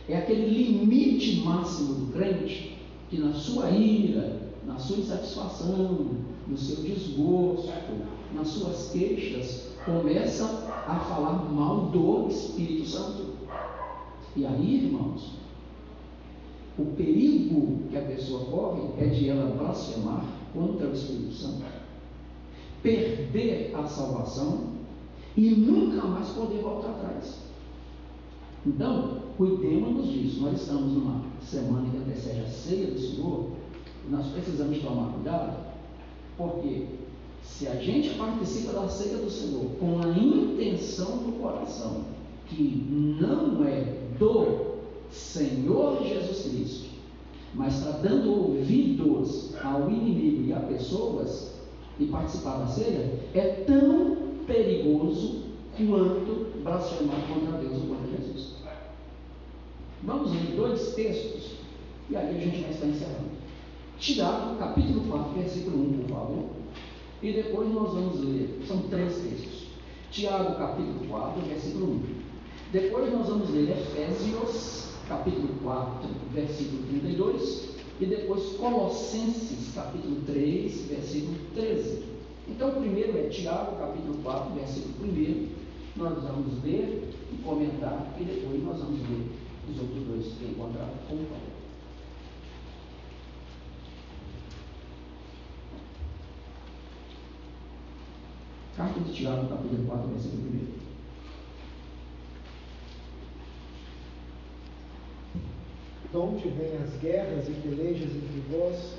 É 0.08 0.18
aquele 0.18 0.48
limite 0.48 1.40
máximo 1.40 1.94
do 1.94 2.12
crente 2.12 2.78
que 3.10 3.18
na 3.18 3.32
sua 3.32 3.68
ira, 3.70 4.40
na 4.64 4.78
sua 4.78 4.98
insatisfação, 4.98 6.06
no 6.46 6.56
seu 6.56 6.76
desgosto, 6.76 7.72
nas 8.34 8.48
suas 8.48 8.90
queixas, 8.92 9.72
começa 9.84 10.44
a 10.86 11.00
falar 11.00 11.50
mal 11.50 11.86
do 11.86 12.28
Espírito 12.28 12.86
Santo. 12.86 13.24
E 14.36 14.46
aí, 14.46 14.84
irmãos, 14.84 15.32
o 16.78 16.84
perigo 16.94 17.78
que 17.90 17.96
a 17.96 18.02
pessoa 18.02 18.44
corre 18.44 18.67
é 18.98 19.06
de 19.06 19.28
ela 19.28 19.54
blasfemar 19.56 20.24
contra 20.52 20.88
o 20.88 20.92
Espírito 20.92 21.32
Santo, 21.32 21.62
perder 22.82 23.74
a 23.74 23.86
salvação 23.86 24.78
e 25.36 25.50
nunca 25.50 26.06
mais 26.06 26.28
poder 26.30 26.60
voltar 26.60 26.90
atrás. 26.90 27.38
Então, 28.66 29.22
cuidemos 29.36 30.08
disso. 30.08 30.42
Nós 30.42 30.60
estamos 30.60 30.92
numa 30.92 31.22
semana 31.40 31.88
que 31.90 31.96
antecede 31.96 32.40
a 32.40 32.48
ceia 32.48 32.90
do 32.90 32.98
Senhor, 32.98 33.50
e 34.06 34.10
nós 34.10 34.26
precisamos 34.26 34.78
tomar 34.78 35.12
cuidado, 35.12 35.56
porque 36.36 36.86
se 37.42 37.68
a 37.68 37.76
gente 37.76 38.10
participa 38.10 38.72
da 38.72 38.88
ceia 38.88 39.18
do 39.18 39.30
Senhor 39.30 39.64
com 39.78 40.00
a 40.00 40.08
intenção 40.08 41.18
do 41.18 41.40
coração 41.40 42.02
que 42.46 42.86
não 43.20 43.64
é 43.64 43.94
do 44.18 44.78
Senhor 45.10 46.02
Jesus 46.02 46.42
Cristo, 46.42 46.87
mas 47.54 47.78
está 47.78 47.90
dando 47.98 48.30
ouvidos 48.30 49.54
ao 49.62 49.90
inimigo 49.90 50.44
e 50.46 50.52
a 50.52 50.60
pessoas 50.60 51.54
e 51.98 52.06
participar 52.06 52.58
da 52.58 52.66
ceia, 52.66 53.20
é 53.34 53.64
tão 53.66 54.16
perigoso 54.46 55.42
quanto 55.76 56.62
blasfemar 56.62 57.20
contra 57.26 57.58
Deus 57.58 57.82
ou 57.82 57.88
contra 57.88 58.16
Jesus. 58.16 58.54
Vamos 60.02 60.32
ler 60.32 60.56
dois 60.56 60.94
textos 60.94 61.58
e 62.10 62.16
aí 62.16 62.36
a 62.36 62.40
gente 62.40 62.62
vai 62.62 62.70
estar 62.70 62.86
encerrando. 62.86 63.38
Tiago, 63.98 64.56
capítulo 64.58 65.00
4, 65.08 65.32
versículo 65.32 65.76
1, 65.76 65.98
por 65.98 66.08
favor. 66.08 66.44
E 67.20 67.32
depois 67.32 67.68
nós 67.72 67.92
vamos 67.92 68.20
ler, 68.20 68.62
são 68.66 68.78
três 68.82 69.16
textos. 69.18 69.66
Tiago, 70.10 70.54
capítulo 70.56 71.04
4, 71.08 71.42
versículo 71.42 71.86
1. 71.94 72.00
Depois 72.72 73.12
nós 73.12 73.26
vamos 73.26 73.50
ler 73.50 73.70
Efésios, 73.70 74.87
capítulo 75.08 75.48
4, 75.62 76.08
versículo 76.32 76.82
32, 76.88 77.70
e 78.00 78.06
depois 78.06 78.56
Colossenses, 78.58 79.74
capítulo 79.74 80.20
3, 80.26 80.86
versículo 80.86 81.38
13. 81.54 82.04
Então, 82.46 82.68
o 82.68 82.80
primeiro 82.80 83.18
é 83.18 83.28
Tiago, 83.28 83.76
capítulo 83.76 84.18
4, 84.22 84.54
versículo 84.54 85.10
1. 85.12 85.48
Nós 85.96 86.22
vamos 86.22 86.62
ler 86.62 87.12
e 87.32 87.36
comentar, 87.42 88.14
e 88.20 88.24
depois 88.24 88.62
nós 88.62 88.78
vamos 88.78 89.00
ler 89.00 89.30
os 89.70 89.80
outros 89.80 90.04
dois 90.04 90.26
que 90.34 90.44
encontraram 90.44 90.92
com 91.08 91.16
Paulo. 91.16 91.58
Carta 98.76 99.00
de 99.00 99.12
Tiago, 99.12 99.48
capítulo 99.48 99.86
4, 99.86 100.08
versículo 100.08 100.42
1. 100.42 100.87
De 106.10 106.16
onde 106.16 106.48
vêm 106.48 106.78
as 106.82 106.98
guerras 107.00 107.48
e 107.48 107.52
pelejas 107.52 108.10
entre 108.10 108.42
vós? 108.50 108.94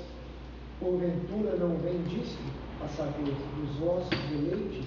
Porventura 0.78 1.56
não 1.56 1.76
vem 1.78 2.02
disso, 2.04 2.38
a 2.82 2.88
saber, 2.88 3.24
dos 3.24 3.76
vossos 3.80 4.18
deleites, 4.30 4.86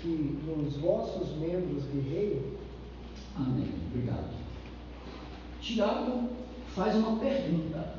que 0.00 0.38
nos 0.46 0.76
vossos 0.76 1.36
membros 1.38 1.84
guerreiam? 1.92 2.42
Amém. 3.36 3.72
Obrigado. 3.88 4.32
Tiago 5.60 6.28
faz 6.74 6.94
uma 6.94 7.18
pergunta. 7.18 7.94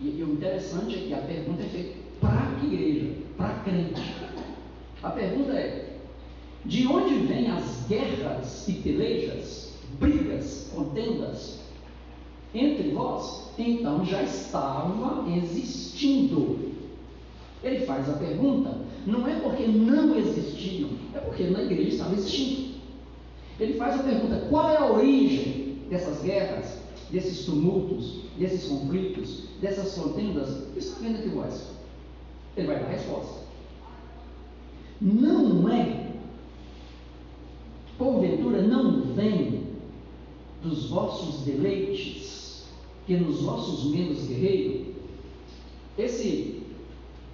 E, 0.00 0.22
o 0.22 0.32
interessante 0.32 0.96
é 0.96 1.06
que 1.06 1.14
a 1.14 1.18
pergunta 1.18 1.62
é 1.62 1.68
feita 1.68 1.98
para 2.20 2.48
a 2.48 2.64
igreja, 2.64 3.14
para 3.36 3.60
crente. 3.60 4.14
A 5.02 5.10
pergunta 5.10 5.52
é: 5.52 5.98
de 6.64 6.86
onde 6.86 7.26
vêm 7.26 7.50
as 7.50 7.86
guerras 7.86 8.66
e 8.68 8.72
pelejas, 8.74 9.74
brigas, 9.98 10.70
contendas 10.74 11.60
entre 12.54 12.90
vós, 12.90 13.50
então 13.58 14.04
já 14.04 14.22
estava 14.22 15.28
existindo. 15.30 16.70
Ele 17.62 17.84
faz 17.84 18.08
a 18.08 18.14
pergunta, 18.14 18.76
não 19.06 19.26
é 19.28 19.38
porque 19.40 19.66
não 19.66 20.16
existiam, 20.18 20.90
é 21.14 21.18
porque 21.18 21.44
na 21.44 21.62
igreja 21.62 21.90
estava 21.90 22.14
existindo. 22.14 22.74
Ele 23.58 23.74
faz 23.74 24.00
a 24.00 24.02
pergunta: 24.02 24.46
qual 24.48 24.70
é 24.70 24.76
a 24.78 24.92
origem 24.92 25.78
dessas 25.90 26.22
guerras, 26.22 26.78
desses 27.10 27.44
tumultos, 27.44 28.22
desses 28.38 28.68
conflitos, 28.68 29.44
dessas 29.60 29.94
contendas 29.94 30.64
que 30.72 30.78
está 30.78 31.06
entre 31.06 31.28
vós? 31.28 31.68
Ele 32.56 32.66
vai 32.66 32.80
dar 32.80 32.86
a 32.86 32.90
resposta. 32.90 33.40
Não 35.00 35.68
é, 35.68 36.10
porventura 38.00 38.62
não 38.62 39.02
vem 39.14 39.60
dos 40.62 40.88
vossos 40.88 41.44
deleites 41.44 42.39
que 43.06 43.16
nos 43.16 43.42
vossos 43.42 43.90
membros 43.90 44.26
guerreiros, 44.26 44.88
esse 45.98 46.62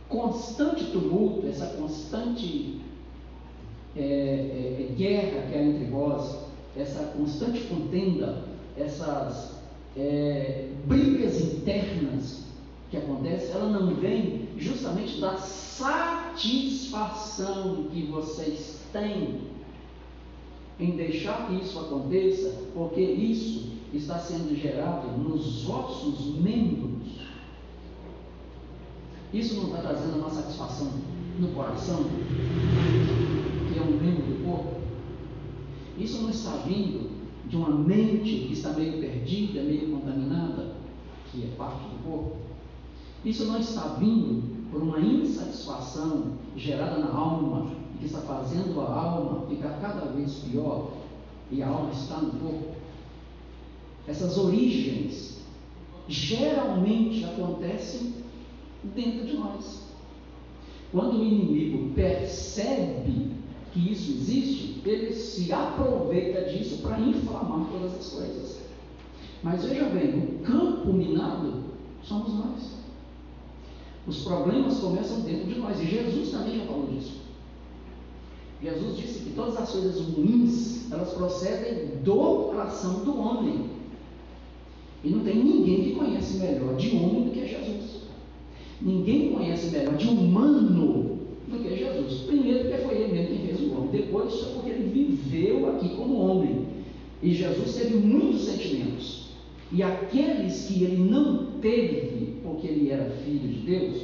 constante 0.08 0.84
tumulto, 0.86 1.46
essa 1.46 1.66
constante 1.76 2.80
é, 3.96 4.00
é, 4.00 4.04
é, 4.82 4.92
guerra 4.94 5.46
que 5.50 5.56
há 5.56 5.62
entre 5.62 5.84
vós, 5.86 6.38
essa 6.76 7.04
constante 7.16 7.60
contenda, 7.64 8.44
essas 8.76 9.56
é, 9.96 10.68
brigas 10.86 11.40
internas 11.40 12.44
que 12.90 12.96
acontecem, 12.98 13.50
ela 13.52 13.70
não 13.70 13.94
vem 13.94 14.48
justamente 14.58 15.20
da 15.20 15.36
satisfação 15.36 16.66
que 17.90 18.02
vocês 18.02 18.80
têm 18.92 19.40
em 20.78 20.90
deixar 20.90 21.48
que 21.48 21.54
isso 21.64 21.78
aconteça, 21.78 22.54
porque 22.74 23.00
isso 23.00 23.75
está 23.92 24.18
sendo 24.18 24.54
gerado 24.56 25.08
nos 25.18 25.62
vossos 25.62 26.36
membros. 26.36 27.26
Isso 29.32 29.56
não 29.56 29.66
está 29.66 29.78
trazendo 29.78 30.18
uma 30.18 30.30
satisfação 30.30 30.92
no 31.38 31.48
coração, 31.48 32.04
que 33.72 33.78
é 33.78 33.82
um 33.82 34.00
membro 34.00 34.26
do 34.26 34.44
corpo. 34.44 34.80
Isso 35.98 36.22
não 36.22 36.30
está 36.30 36.56
vindo 36.66 37.10
de 37.48 37.56
uma 37.56 37.70
mente 37.70 38.46
que 38.46 38.52
está 38.52 38.70
meio 38.70 39.00
perdida, 39.00 39.62
meio 39.62 39.90
contaminada, 39.90 40.76
que 41.30 41.44
é 41.44 41.56
parte 41.56 41.82
do 41.82 42.02
corpo. 42.04 42.36
Isso 43.24 43.44
não 43.46 43.58
está 43.58 43.96
vindo 43.98 44.70
por 44.70 44.82
uma 44.82 45.00
insatisfação 45.00 46.32
gerada 46.56 46.98
na 46.98 47.14
alma, 47.14 47.70
que 47.98 48.06
está 48.06 48.20
fazendo 48.20 48.80
a 48.80 48.92
alma 48.92 49.46
ficar 49.46 49.80
cada 49.80 50.06
vez 50.12 50.34
pior, 50.34 50.90
e 51.50 51.62
a 51.62 51.68
alma 51.68 51.90
está 51.90 52.18
no 52.18 52.32
corpo 52.32 52.76
essas 54.06 54.38
origens, 54.38 55.38
geralmente 56.08 57.24
acontecem 57.24 58.14
dentro 58.94 59.26
de 59.26 59.36
nós. 59.36 59.86
Quando 60.92 61.18
o 61.18 61.24
inimigo 61.24 61.92
percebe 61.94 63.32
que 63.72 63.92
isso 63.92 64.12
existe, 64.12 64.80
ele 64.84 65.12
se 65.12 65.52
aproveita 65.52 66.42
disso 66.42 66.82
para 66.82 67.00
inflamar 67.00 67.66
todas 67.70 67.94
as 67.94 68.08
coisas. 68.08 68.60
Mas 69.42 69.64
veja 69.64 69.84
bem, 69.86 70.18
o 70.18 70.38
campo 70.44 70.92
minado 70.92 71.64
somos 72.02 72.32
nós. 72.34 72.76
Os 74.06 74.22
problemas 74.22 74.78
começam 74.78 75.20
dentro 75.20 75.46
de 75.46 75.58
nós, 75.58 75.80
e 75.80 75.86
Jesus 75.86 76.30
também 76.30 76.60
já 76.60 76.66
falou 76.66 76.86
disso. 76.86 77.26
Jesus 78.62 78.96
disse 78.96 79.18
que 79.24 79.30
todas 79.34 79.56
as 79.56 79.70
coisas 79.70 80.00
ruins, 80.00 80.90
elas 80.90 81.12
procedem 81.12 82.02
do 82.02 82.46
coração 82.50 83.04
do 83.04 83.18
homem. 83.18 83.75
E 85.06 85.10
não 85.10 85.20
tem 85.20 85.36
ninguém 85.36 85.84
que 85.84 85.92
conhece 85.92 86.38
melhor 86.38 86.74
de 86.74 86.96
homem 86.96 87.22
do 87.22 87.30
que 87.30 87.46
Jesus. 87.46 88.00
Ninguém 88.82 89.32
conhece 89.32 89.70
melhor 89.70 89.96
de 89.96 90.08
humano 90.08 91.20
do 91.46 91.58
que 91.60 91.76
Jesus. 91.76 92.22
Primeiro, 92.22 92.68
porque 92.68 92.78
foi 92.78 92.94
ele 92.96 93.12
mesmo 93.12 93.36
quem 93.36 93.46
fez 93.46 93.60
o 93.60 93.72
homem. 93.72 93.90
Depois, 93.92 94.32
só 94.32 94.46
porque 94.54 94.70
ele 94.70 94.90
viveu 94.92 95.70
aqui 95.70 95.90
como 95.90 96.18
homem. 96.18 96.66
E 97.22 97.32
Jesus 97.32 97.76
teve 97.76 97.94
muitos 97.98 98.46
sentimentos. 98.46 99.28
E 99.70 99.80
aqueles 99.80 100.66
que 100.66 100.82
ele 100.82 101.08
não 101.08 101.52
teve, 101.60 102.38
porque 102.42 102.66
ele 102.66 102.90
era 102.90 103.08
filho 103.24 103.48
de 103.48 103.60
Deus, 103.60 104.02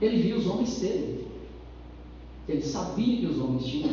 ele 0.00 0.22
viu 0.22 0.38
os 0.38 0.46
homens 0.48 0.80
terem. 0.80 1.18
Ele 2.48 2.62
sabia 2.62 3.18
que 3.18 3.26
os 3.26 3.38
homens 3.38 3.64
tinham. 3.64 3.90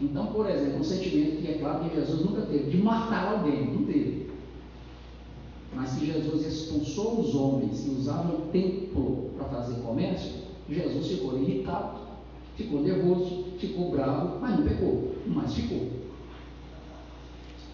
Então, 0.00 0.26
por 0.26 0.48
exemplo, 0.48 0.80
um 0.80 0.84
sentimento 0.84 1.42
que 1.42 1.50
é 1.50 1.58
claro 1.58 1.88
que 1.88 1.96
Jesus 1.96 2.24
nunca 2.24 2.42
teve, 2.42 2.70
de 2.70 2.76
matar 2.78 3.34
alguém, 3.34 3.72
não 3.72 3.84
teve. 3.84 4.28
Mas 5.74 5.94
que 5.94 6.06
Jesus 6.06 6.46
expulsou 6.46 7.20
os 7.20 7.34
homens 7.34 7.80
que 7.80 7.90
usavam 7.90 8.36
o 8.36 8.42
templo 8.52 9.30
para 9.36 9.48
fazer 9.48 9.80
comércio, 9.80 10.32
Jesus 10.68 11.08
ficou 11.08 11.38
irritado, 11.38 12.00
ficou 12.56 12.80
nervoso, 12.80 13.44
ficou 13.58 13.90
bravo, 13.90 14.38
mas 14.40 14.58
não 14.58 14.66
pecou, 14.66 15.14
mas 15.26 15.54
ficou. 15.54 15.88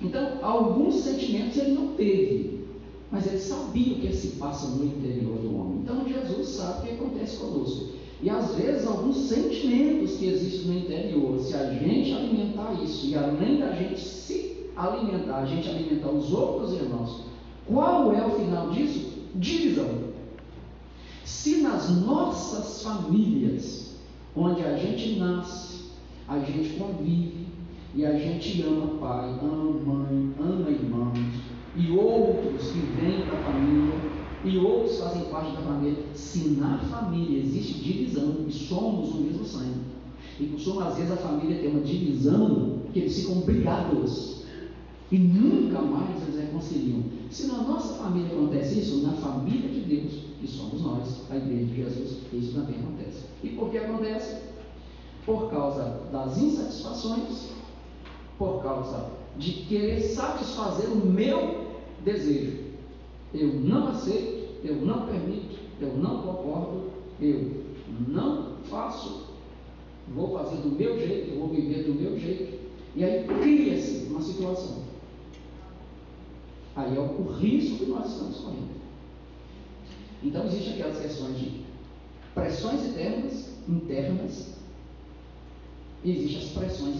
Então, 0.01 0.39
alguns 0.43 0.97
sentimentos 0.97 1.57
ele 1.57 1.73
não 1.73 1.89
teve, 1.95 2.65
mas 3.11 3.27
ele 3.27 3.39
sabia 3.39 3.97
o 3.97 4.01
que 4.01 4.13
se 4.13 4.37
passa 4.37 4.69
no 4.69 4.85
interior 4.85 5.39
do 5.39 5.57
homem. 5.57 5.79
Então, 5.83 6.09
Jesus 6.09 6.49
sabe 6.49 6.81
o 6.81 6.83
que 6.83 6.95
acontece 6.95 7.37
conosco. 7.39 7.95
E 8.25 8.31
às 8.31 8.55
vezes 8.55 8.87
alguns 8.87 9.17
sentimentos 9.29 10.17
que 10.17 10.29
existem 10.29 10.71
no 10.71 10.79
interior, 10.79 11.39
se 11.39 11.55
a 11.55 11.71
gente 11.75 12.11
alimentar 12.11 12.73
isso, 12.83 13.07
e 13.09 13.15
além 13.15 13.61
da 13.61 13.73
gente 13.73 14.01
se 14.01 14.71
alimentar, 14.75 15.41
a 15.41 15.45
gente 15.45 15.69
alimentar 15.69 16.09
os 16.09 16.33
outros 16.33 16.73
irmãos, 16.73 17.25
qual 17.67 18.15
é 18.15 18.27
o 18.27 18.31
final 18.31 18.71
disso? 18.71 19.13
Divisão. 19.35 19.91
Se 21.23 21.59
nas 21.59 21.91
nossas 22.01 22.83
famílias, 22.83 23.97
onde 24.35 24.63
a 24.63 24.75
gente 24.79 25.19
nasce, 25.19 25.91
a 26.27 26.39
gente 26.39 26.79
convive, 26.79 27.45
e 27.95 28.07
a 28.07 28.19
gente 28.19 28.63
ama 28.63 28.99
pai, 28.99 29.39
ama 29.43 29.71
mãe, 29.85 30.33
ama 30.41 30.71
irmãos, 30.71 31.19
e 31.77 31.91
outros 31.91 32.73
que 32.73 32.79
vêm 32.79 33.19
da 33.27 33.37
família, 33.43 34.13
e 34.45 34.59
outros 34.59 34.99
fazem 34.99 35.25
parte 35.25 35.53
da 35.53 35.63
família. 35.63 36.05
Se 36.15 36.51
na 36.51 36.79
família 36.79 37.43
existe 37.43 37.83
divisão 37.83 38.37
e 38.47 38.53
somos 38.53 39.15
o 39.15 39.19
mesmo 39.19 39.45
sangue, 39.45 39.81
e 40.39 40.47
costuma 40.47 40.89
às 40.89 40.97
vezes 40.97 41.13
a 41.13 41.17
família 41.17 41.59
ter 41.61 41.69
uma 41.69 41.81
divisão 41.81 42.81
que 42.93 43.01
eles 43.01 43.21
ficam 43.21 43.41
brigados 43.41 44.45
e 45.11 45.19
nunca 45.19 45.81
mais 45.81 46.23
eles 46.23 46.41
reconciliam. 46.41 47.03
Se 47.31 47.47
na 47.47 47.59
nossa 47.59 47.95
família 47.95 48.33
acontece 48.33 48.81
isso, 48.81 49.03
na 49.03 49.13
família 49.13 49.69
de 49.69 49.81
Deus, 49.81 50.13
que 50.41 50.47
somos 50.47 50.83
nós, 50.83 51.23
a 51.31 51.37
igreja 51.37 51.65
de 51.67 51.77
Jesus, 51.77 52.19
isso 52.33 52.53
também 52.53 52.77
acontece. 52.81 53.25
E 53.43 53.51
por 53.51 53.71
que 53.71 53.79
acontece? 53.79 54.43
Por 55.25 55.51
causa 55.51 56.01
das 56.11 56.37
insatisfações, 56.39 57.51
por 58.39 58.63
causa 58.63 59.11
de 59.39 59.53
querer 59.53 60.01
satisfazer 60.01 60.91
o 60.91 60.97
meu 60.97 61.65
desejo. 62.05 62.65
Eu 63.33 63.55
não 63.55 63.89
aceito 63.89 64.34
eu 64.64 64.77
não 64.77 65.07
permito, 65.07 65.57
eu 65.81 65.96
não 65.96 66.22
concordo, 66.22 66.90
eu 67.20 67.64
não 68.09 68.57
faço, 68.64 69.35
vou 70.14 70.37
fazer 70.37 70.57
do 70.57 70.70
meu 70.70 70.98
jeito, 70.98 71.38
vou 71.38 71.48
viver 71.48 71.85
do 71.85 71.94
meu 71.94 72.18
jeito. 72.18 72.64
E 72.96 73.05
aí 73.05 73.24
cria-se 73.24 74.07
uma 74.07 74.22
situação 74.22 74.85
Aí 76.77 76.96
é 76.96 77.00
o 77.00 77.33
risco 77.35 77.85
que 77.85 77.87
nós 77.87 78.11
estamos 78.11 78.38
correndo. 78.38 78.74
Então, 80.22 80.46
existem 80.46 80.74
aquelas 80.74 81.00
questões 81.00 81.38
de 81.38 81.64
pressões 82.35 82.85
internas, 82.87 83.50
internas, 83.68 84.55
e 86.03 86.11
existem 86.11 86.42
as 86.42 86.48
pressões 86.48 86.96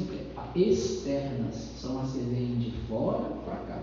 externas, 0.55 1.55
são 1.77 2.01
as 2.01 2.13
que 2.13 2.19
vêm 2.19 2.57
de 2.57 2.71
fora 2.89 3.25
para 3.45 3.57
cá, 3.57 3.83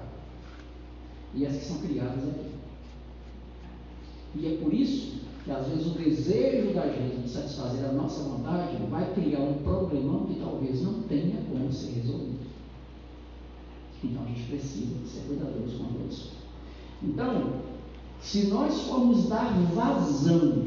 e 1.33 1.45
as 1.45 1.57
que 1.57 1.65
são 1.65 1.79
criadas 1.79 2.23
aqui. 2.29 2.60
E 4.35 4.47
é 4.47 4.57
por 4.57 4.73
isso 4.73 5.21
que 5.43 5.51
às 5.51 5.67
vezes 5.67 5.87
o 5.87 5.97
desejo 5.97 6.73
da 6.73 6.87
gente 6.87 7.23
de 7.23 7.29
satisfazer 7.29 7.85
a 7.85 7.93
nossa 7.93 8.23
vontade 8.23 8.77
vai 8.89 9.13
criar 9.13 9.39
um 9.39 9.55
problemão 9.63 10.25
que 10.25 10.39
talvez 10.39 10.81
não 10.81 11.01
tenha 11.03 11.41
como 11.49 11.71
ser 11.71 11.91
resolvido. 11.93 12.39
Então 14.03 14.23
a 14.23 14.27
gente 14.27 14.43
precisa 14.43 14.95
ser 15.05 15.27
cuidadoso 15.27 15.77
com 15.77 16.07
isso. 16.09 16.31
Então, 17.03 17.53
se 18.21 18.47
nós 18.47 18.81
formos 18.83 19.27
dar 19.27 19.51
vazão 19.73 20.65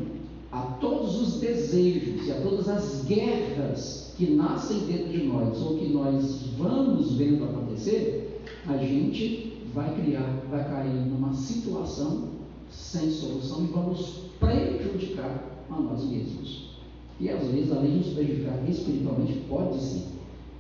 a 0.51 0.61
todos 0.81 1.21
os 1.21 1.41
desejos 1.41 2.27
e 2.27 2.33
a 2.33 2.41
todas 2.41 2.69
as 2.69 3.05
guerras 3.05 4.15
que 4.17 4.31
nascem 4.31 4.81
dentro 4.81 5.09
de 5.09 5.25
nós 5.25 5.61
ou 5.61 5.79
que 5.79 5.89
nós 5.89 6.47
vamos 6.57 7.15
vendo 7.15 7.45
acontecer, 7.45 8.41
a 8.67 8.77
gente 8.77 9.53
vai 9.73 9.95
criar, 9.95 10.45
vai 10.51 10.65
cair 10.69 10.95
numa 11.07 11.33
situação 11.35 12.34
sem 12.75 13.11
solução 13.11 13.65
e 13.65 13.69
vamos 13.69 14.25
prejudicar 14.39 15.65
a 15.71 15.81
nós 15.81 16.05
mesmos. 16.05 16.75
E 17.21 17.31
às 17.31 17.47
vezes, 17.47 17.73
além 17.73 17.99
de 17.99 18.09
nos 18.09 18.15
prejudicar 18.15 18.69
espiritualmente, 18.69 19.45
pode 19.49 19.81
sim 19.81 20.07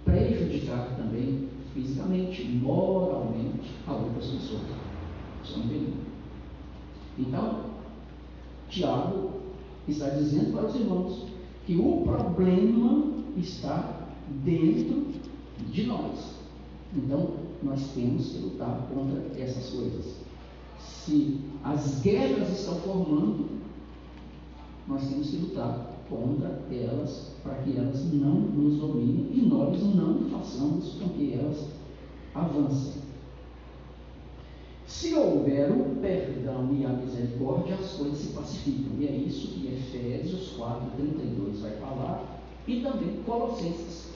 prejudicar 0.05 0.97
também 0.97 1.49
fisicamente, 1.73 2.45
moralmente 2.45 3.71
a 3.87 3.93
outras 3.93 4.27
pessoas. 4.27 4.63
Isso 5.43 5.55
é 5.55 5.77
um. 5.77 5.93
Então, 7.19 7.65
Tiago 8.69 9.31
está 9.89 10.09
dizendo 10.11 10.53
para 10.53 10.67
os 10.67 10.75
irmãos 10.75 11.27
que 11.67 11.77
o 11.77 12.03
problema 12.03 13.25
está 13.37 14.09
dentro 14.45 15.07
de 15.71 15.87
nós. 15.87 16.35
Então, 16.97 17.35
nós 17.63 17.81
temos 17.95 18.29
que 18.29 18.39
lutar 18.39 18.89
contra 18.93 19.41
essas 19.41 19.71
coisas. 19.71 20.24
Se 20.85 21.41
as 21.63 22.01
guerras 22.01 22.59
estão 22.59 22.75
formando, 22.77 23.49
nós 24.87 25.07
temos 25.09 25.31
que 25.31 25.37
lutar 25.37 25.95
contra 26.09 26.63
elas 26.71 27.33
para 27.43 27.55
que 27.57 27.77
elas 27.77 28.13
não 28.13 28.35
nos 28.35 28.79
dominem 28.79 29.31
e 29.33 29.47
nós 29.47 29.83
não 29.95 30.29
façamos 30.31 30.95
com 30.95 31.09
que 31.11 31.35
elas 31.35 31.69
avancem. 32.35 33.03
Se 34.87 35.15
houver 35.15 35.71
o 35.71 35.97
perdão 36.01 36.75
e 36.75 36.85
a 36.85 36.91
misericórdia, 36.91 37.75
as 37.75 37.93
coisas 37.93 38.19
se 38.19 38.33
pacificam. 38.33 38.93
E 38.99 39.07
é 39.07 39.13
isso 39.13 39.49
que 39.49 39.67
Efésios 39.67 40.51
4, 40.57 40.91
32 40.97 41.61
vai 41.61 41.73
falar. 41.73 42.43
E 42.67 42.81
também 42.81 43.23
Colossenses, 43.27 44.11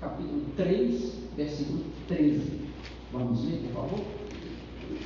capítulo 0.00 0.42
3, 0.56 1.12
versículo 1.36 1.84
13. 2.08 2.60
Vamos 3.12 3.44
ler, 3.44 3.60
por 3.62 3.82
favor? 3.82 4.23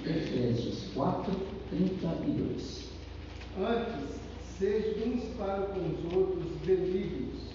Efésios 0.07 0.85
4, 0.95 1.33
32. 1.71 2.89
Antes, 3.59 4.21
sejam 4.59 5.13
uns 5.13 5.25
para 5.37 5.63
com 5.63 5.81
os 5.81 6.05
outros 6.17 6.47
benignos, 6.65 7.49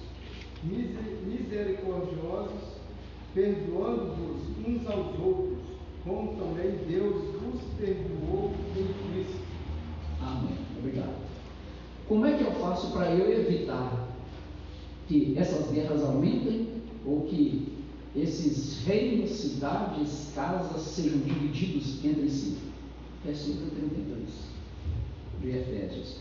misericordiosos, 0.63 2.73
perdoando-vos 3.33 4.41
uns 4.65 4.87
aos 4.87 5.19
outros, 5.19 5.59
como 6.03 6.35
também 6.35 6.71
Deus 6.87 7.15
vos 7.41 7.61
perdoou 7.79 8.53
em 8.75 8.87
Cristo. 9.11 9.41
Amém. 10.21 10.57
Obrigado. 10.77 11.23
Como 12.07 12.25
é 12.25 12.37
que 12.37 12.43
eu 12.43 12.51
faço 12.51 12.91
para 12.91 13.11
eu 13.11 13.31
evitar 13.31 14.09
que 15.07 15.35
essas 15.37 15.71
guerras 15.71 16.03
aumentem 16.03 16.67
ou 17.05 17.21
que 17.21 17.72
esses 18.15 18.83
reinos, 18.85 19.31
cidades, 19.31 20.31
casas 20.35 20.81
sejam 20.81 21.19
divididos 21.19 22.03
entre 22.05 22.29
si? 22.29 22.57
Versículo 23.25 23.71
32 23.71 24.29
de 25.41 25.49
Efésios. 25.49 26.17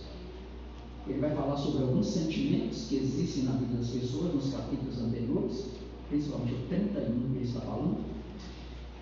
Ele 1.06 1.18
vai 1.18 1.34
falar 1.34 1.56
sobre 1.56 1.82
alguns 1.82 2.06
sentimentos 2.06 2.86
que 2.88 2.96
existem 2.96 3.44
na 3.44 3.52
vida 3.52 3.76
das 3.76 3.88
pessoas 3.88 4.34
nos 4.34 4.54
capítulos 4.54 5.00
anteriores, 5.00 5.66
principalmente 6.08 6.54
o 6.54 6.68
31 6.68 7.30
que 7.30 7.36
ele 7.36 7.44
está 7.44 7.60
falando. 7.60 7.98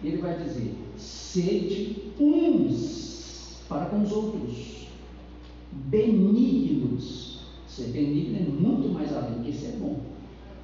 Ele 0.03 0.17
vai 0.17 0.43
dizer: 0.43 0.75
sede 0.97 2.13
uns 2.19 3.61
para 3.69 3.87
com 3.87 4.03
os 4.03 4.11
outros, 4.11 4.89
benignos. 5.73 7.41
Ser 7.69 7.89
benigno 7.93 8.37
é 8.37 8.41
muito 8.41 8.89
mais 8.89 9.15
além 9.15 9.45
que 9.45 9.53
ser 9.53 9.77
bom, 9.79 10.01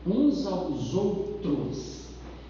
uns 0.06 0.46
aos 0.46 0.94
outros 0.94 2.06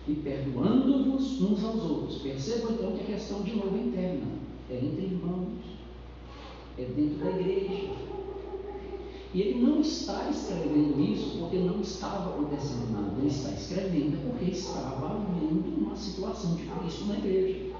e 0.08 0.14
perdoando-vos 0.14 1.42
uns 1.42 1.64
aos 1.64 1.84
outros. 1.84 2.22
Percebam 2.22 2.74
então 2.74 2.92
que 2.92 3.04
a 3.04 3.16
questão 3.16 3.42
de 3.42 3.56
novo 3.56 3.76
é 3.76 3.82
interna, 3.82 4.28
é 4.70 4.76
entre 4.76 5.06
irmãos, 5.06 5.48
é 6.78 6.84
dentro 6.84 7.24
da 7.24 7.32
igreja. 7.32 7.90
E 9.34 9.42
ele 9.42 9.66
não 9.66 9.82
está 9.82 10.30
escrevendo 10.30 10.98
isso 11.02 11.40
porque 11.40 11.58
não 11.58 11.82
estava 11.82 12.30
acontecendo 12.30 12.94
nada. 12.94 13.16
Ele 13.18 13.28
está 13.28 13.52
escrevendo 13.52 14.32
porque 14.32 14.52
estava 14.52 15.08
havendo 15.08 15.78
uma 15.78 15.96
situação 15.96 16.56
difícil 16.56 17.08
na 17.08 17.18
igreja. 17.18 17.76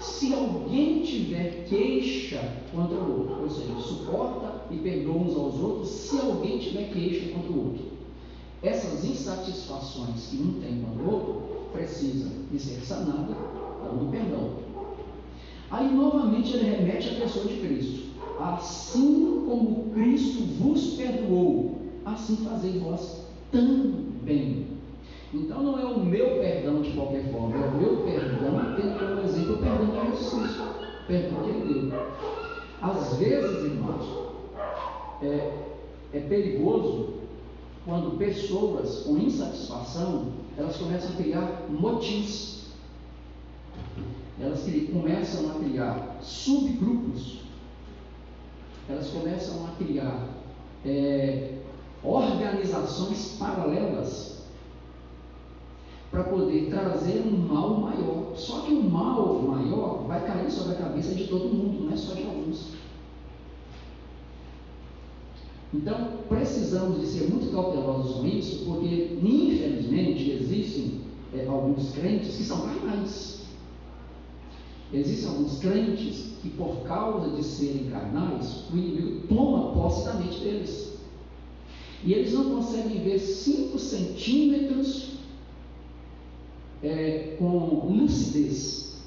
se 0.00 0.34
alguém 0.34 1.02
tiver 1.02 1.66
queixa 1.68 2.62
contra 2.74 2.96
o 2.96 3.20
outro, 3.20 3.42
ou 3.42 3.50
seja, 3.50 3.78
suporta 3.80 4.66
e 4.70 4.76
perdoa 4.76 5.16
uns 5.16 5.36
aos 5.36 5.54
outros, 5.54 5.88
se 5.88 6.18
alguém 6.18 6.58
tiver 6.58 6.92
queixa 6.92 7.32
contra 7.32 7.52
o 7.52 7.66
outro. 7.66 7.95
Essas 8.66 9.04
insatisfações 9.04 10.26
que 10.28 10.38
um 10.38 10.60
tem 10.60 10.82
com 10.82 11.00
o 11.00 11.14
outro 11.14 11.42
precisa 11.72 12.28
de 12.50 12.58
ser 12.58 12.80
sanada 12.84 13.32
dando 13.80 14.10
perdão. 14.10 14.56
Aí 15.70 15.94
novamente 15.94 16.56
ele 16.56 16.70
remete 16.70 17.10
à 17.10 17.20
pessoa 17.20 17.44
de 17.44 17.60
Cristo. 17.60 18.06
Assim 18.40 19.44
como 19.46 19.92
Cristo 19.92 20.42
vos 20.58 20.94
perdoou, 20.94 21.78
assim 22.04 22.38
fazei 22.38 22.80
vós 22.80 23.28
também. 23.52 24.66
Então 25.32 25.62
não 25.62 25.78
é 25.78 25.84
o 25.84 26.04
meu 26.04 26.40
perdão 26.40 26.82
de 26.82 26.90
qualquer 26.90 27.30
forma, 27.30 27.54
é 27.54 27.68
o 27.68 27.76
meu 27.76 27.96
perdão 27.98 28.74
tendo 28.74 28.98
como 28.98 29.28
exemplo 29.28 29.54
o 29.54 29.58
perdão 29.58 29.86
de 29.86 30.10
Jesus 30.10 30.56
o 30.56 31.06
perdão 31.06 31.42
que 31.44 31.50
ele 31.50 31.90
deu. 31.90 32.00
Às 32.82 33.16
vezes, 33.16 33.64
irmãos, 33.64 34.32
é, 35.22 35.52
é 36.12 36.20
perigoso 36.20 37.15
quando 37.86 38.18
pessoas 38.18 39.04
com 39.04 39.16
insatisfação 39.16 40.32
elas 40.58 40.76
começam 40.76 41.10
a 41.10 41.22
criar 41.22 41.66
motivos. 41.70 42.64
Elas 44.40 44.66
começam 44.92 45.50
a 45.50 45.54
criar 45.54 46.18
subgrupos. 46.20 47.38
Elas 48.88 49.08
começam 49.08 49.66
a 49.66 49.70
criar 49.76 50.28
é, 50.84 51.58
organizações 52.02 53.36
paralelas 53.38 54.42
para 56.10 56.24
poder 56.24 56.70
trazer 56.70 57.22
um 57.26 57.36
mal 57.36 57.70
maior. 57.80 58.32
Só 58.34 58.60
que 58.60 58.72
o 58.72 58.82
mal 58.82 59.42
maior 59.42 60.04
vai 60.06 60.26
cair 60.26 60.50
sobre 60.50 60.74
a 60.74 60.78
cabeça 60.78 61.14
de 61.14 61.28
todo 61.28 61.54
mundo, 61.54 61.84
não 61.84 61.92
é 61.92 61.96
só 61.96 62.14
de 62.14 62.24
alguns. 62.24 62.72
Então, 65.74 66.20
precisamos 66.28 67.00
de 67.00 67.06
ser 67.06 67.28
muito 67.28 67.52
cautelosos 67.52 68.16
com 68.16 68.26
isso, 68.26 68.64
porque, 68.64 69.18
infelizmente, 69.22 70.30
existem 70.30 71.00
é, 71.34 71.46
alguns 71.46 71.92
crentes 71.92 72.36
que 72.36 72.44
são 72.44 72.60
carnais. 72.60 73.40
Existem 74.92 75.28
alguns 75.28 75.58
crentes 75.58 76.34
que, 76.40 76.50
por 76.50 76.82
causa 76.84 77.36
de 77.36 77.42
serem 77.42 77.90
carnais, 77.90 78.64
o 78.72 78.76
inimigo 78.76 79.26
toma 79.26 79.72
posse 79.72 80.04
da 80.04 80.14
mente 80.14 80.38
deles. 80.38 80.96
E 82.04 82.12
eles 82.12 82.32
não 82.32 82.56
conseguem 82.56 83.02
ver 83.02 83.18
5 83.18 83.78
centímetros 83.78 85.16
é, 86.82 87.36
com 87.38 87.88
lucidez. 87.88 89.02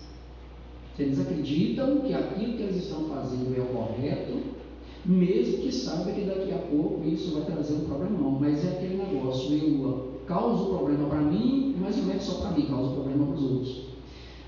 Eles 0.98 1.18
acreditam 1.18 2.02
que 2.02 2.14
aquilo 2.14 2.58
que 2.58 2.64
eles 2.64 2.84
estão 2.84 3.06
fazendo 3.06 3.56
é 3.56 3.62
o 3.62 3.68
correto, 3.68 4.59
mesmo 5.06 5.58
que 5.60 5.72
saibam 5.72 6.14
que 6.14 6.22
daqui 6.22 6.52
a 6.52 6.58
pouco 6.58 7.08
isso 7.08 7.34
vai 7.34 7.44
trazer 7.44 7.74
um 7.74 7.86
problema, 7.86 8.18
não. 8.18 8.32
Mas 8.32 8.66
é 8.66 8.70
aquele 8.70 8.98
negócio, 8.98 9.54
eu 9.54 10.10
causo 10.26 10.66
problema 10.66 11.10
para 11.10 11.22
mim, 11.22 11.76
mas 11.80 11.98
não 11.98 12.14
é 12.14 12.20
só 12.20 12.42
para 12.42 12.52
mim, 12.52 12.68
causa 12.68 12.94
problema 12.94 13.26
para 13.26 13.36
os 13.36 13.44
outros. 13.44 13.82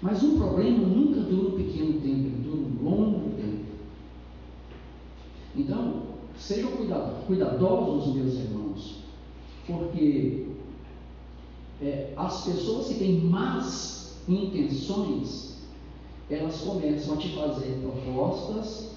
Mas 0.01 0.23
um 0.23 0.37
problema 0.37 0.79
nunca 0.79 1.21
dura 1.21 1.49
um 1.49 1.57
pequeno 1.57 1.93
tempo, 1.93 2.05
ele 2.05 2.43
dura 2.43 2.57
um 2.57 2.83
longo 2.83 3.29
tempo. 3.35 3.65
Então, 5.55 6.03
sejam 6.37 6.71
cuidadosos, 7.27 8.15
meus 8.15 8.33
irmãos, 8.35 8.95
porque 9.67 10.47
é, 11.81 12.13
as 12.15 12.45
pessoas 12.45 12.87
que 12.87 12.95
têm 12.95 13.21
más 13.21 14.17
intenções, 14.27 15.57
elas 16.29 16.61
começam 16.61 17.15
a 17.15 17.17
te 17.17 17.29
fazer 17.29 17.79
propostas, 17.81 18.91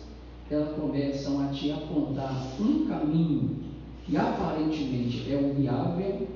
elas 0.51 0.77
começam 0.77 1.41
a 1.41 1.49
te 1.49 1.71
apontar 1.71 2.55
um 2.61 2.87
caminho 2.87 3.57
que 4.05 4.17
aparentemente 4.17 5.33
é 5.33 5.37
o 5.37 5.55
viável, 5.55 6.29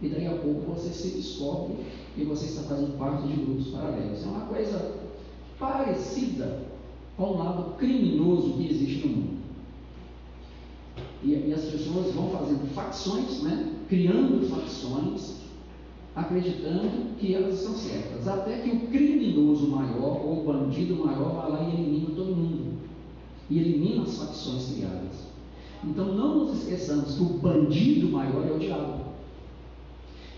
e 0.00 0.08
daí 0.08 0.26
a 0.26 0.36
pouco 0.36 0.72
você 0.72 0.90
se 0.90 1.16
descobre 1.16 1.76
que 2.14 2.24
você 2.24 2.46
está 2.46 2.62
fazendo 2.62 2.96
parte 2.96 3.26
de 3.26 3.34
grupos 3.34 3.68
paralelos. 3.68 4.22
É 4.22 4.26
uma 4.26 4.46
coisa 4.46 4.94
parecida 5.58 6.62
com 7.16 7.24
o 7.24 7.38
lado 7.38 7.76
criminoso 7.76 8.52
que 8.52 8.70
existe 8.70 9.08
no 9.08 9.16
mundo. 9.16 9.38
E, 11.24 11.30
e 11.32 11.52
as 11.52 11.64
pessoas 11.64 12.14
vão 12.14 12.30
fazendo 12.30 12.72
facções, 12.72 13.42
né? 13.42 13.74
criando 13.88 14.48
facções, 14.48 15.38
acreditando 16.14 17.16
que 17.18 17.34
elas 17.34 17.58
estão 17.58 17.74
certas. 17.74 18.28
Até 18.28 18.58
que 18.58 18.70
o 18.70 18.86
criminoso 18.88 19.66
maior 19.68 20.24
ou 20.24 20.42
o 20.42 20.44
bandido 20.44 20.94
maior 21.04 21.34
vai 21.34 21.50
lá 21.50 21.68
e 21.68 21.72
elimina 21.74 22.14
todo 22.14 22.36
mundo. 22.36 22.47
E 23.50 23.58
elimina 23.58 24.02
as 24.02 24.18
facções 24.18 24.74
criadas. 24.74 25.28
Então 25.84 26.06
não 26.06 26.38
nos 26.38 26.58
esqueçamos 26.58 27.14
que 27.14 27.22
o 27.22 27.38
bandido 27.38 28.08
maior 28.08 28.46
é 28.46 28.52
o 28.52 28.58
diabo. 28.58 29.04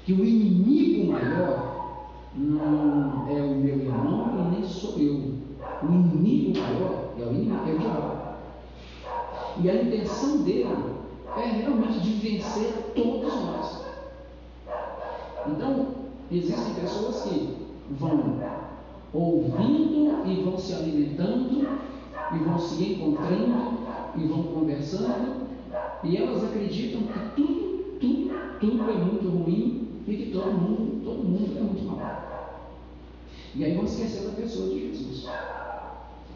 Que 0.05 0.13
o 0.13 0.25
inimigo 0.25 1.13
maior 1.13 2.09
não 2.37 3.29
é 3.29 3.43
o 3.43 3.55
meu 3.55 3.81
irmão 3.81 4.53
e 4.53 4.55
nem 4.55 4.65
sou 4.65 4.99
eu. 4.99 5.41
O 5.83 5.87
inimigo 5.87 6.59
maior 6.59 7.15
é 7.19 7.25
o 7.25 7.33
inimigo, 7.33 7.69
é 7.69 7.75
o 7.75 7.79
diabo. 7.79 8.21
E 9.63 9.71
a 9.71 9.83
intenção 9.83 10.39
dele 10.39 10.69
é 11.37 11.47
realmente 11.47 12.01
de 12.01 12.13
vencer 12.13 12.93
todos 12.95 13.35
nós. 13.35 13.85
Então, 15.47 15.87
existem 16.31 16.75
pessoas 16.75 17.23
que 17.23 17.57
vão 17.91 18.39
ouvindo 19.13 20.27
e 20.27 20.43
vão 20.45 20.59
se 20.59 20.75
alimentando 20.75 21.51
e 22.35 22.39
vão 22.39 22.59
se 22.59 22.83
encontrando 22.83 23.81
e 24.17 24.27
vão 24.27 24.43
conversando 24.45 25.49
e 26.03 26.17
elas 26.17 26.45
acreditam 26.45 27.03
que 27.03 27.19
tudo, 27.37 27.99
tudo, 28.01 28.59
tudo 28.59 28.91
é 28.91 28.95
muito 28.95 29.29
ruim 29.29 29.89
e 30.07 30.17
que 30.17 30.31
todo 30.31 30.53
mundo, 30.53 31.05
todo 31.05 31.23
mundo 31.23 31.59
é 31.59 31.61
muito 31.61 31.85
mal. 31.85 32.71
E 33.55 33.65
aí 33.65 33.75
vão 33.75 33.85
esquecendo 33.85 34.29
a 34.29 34.33
pessoa 34.33 34.69
de 34.71 34.89
Jesus. 34.89 35.29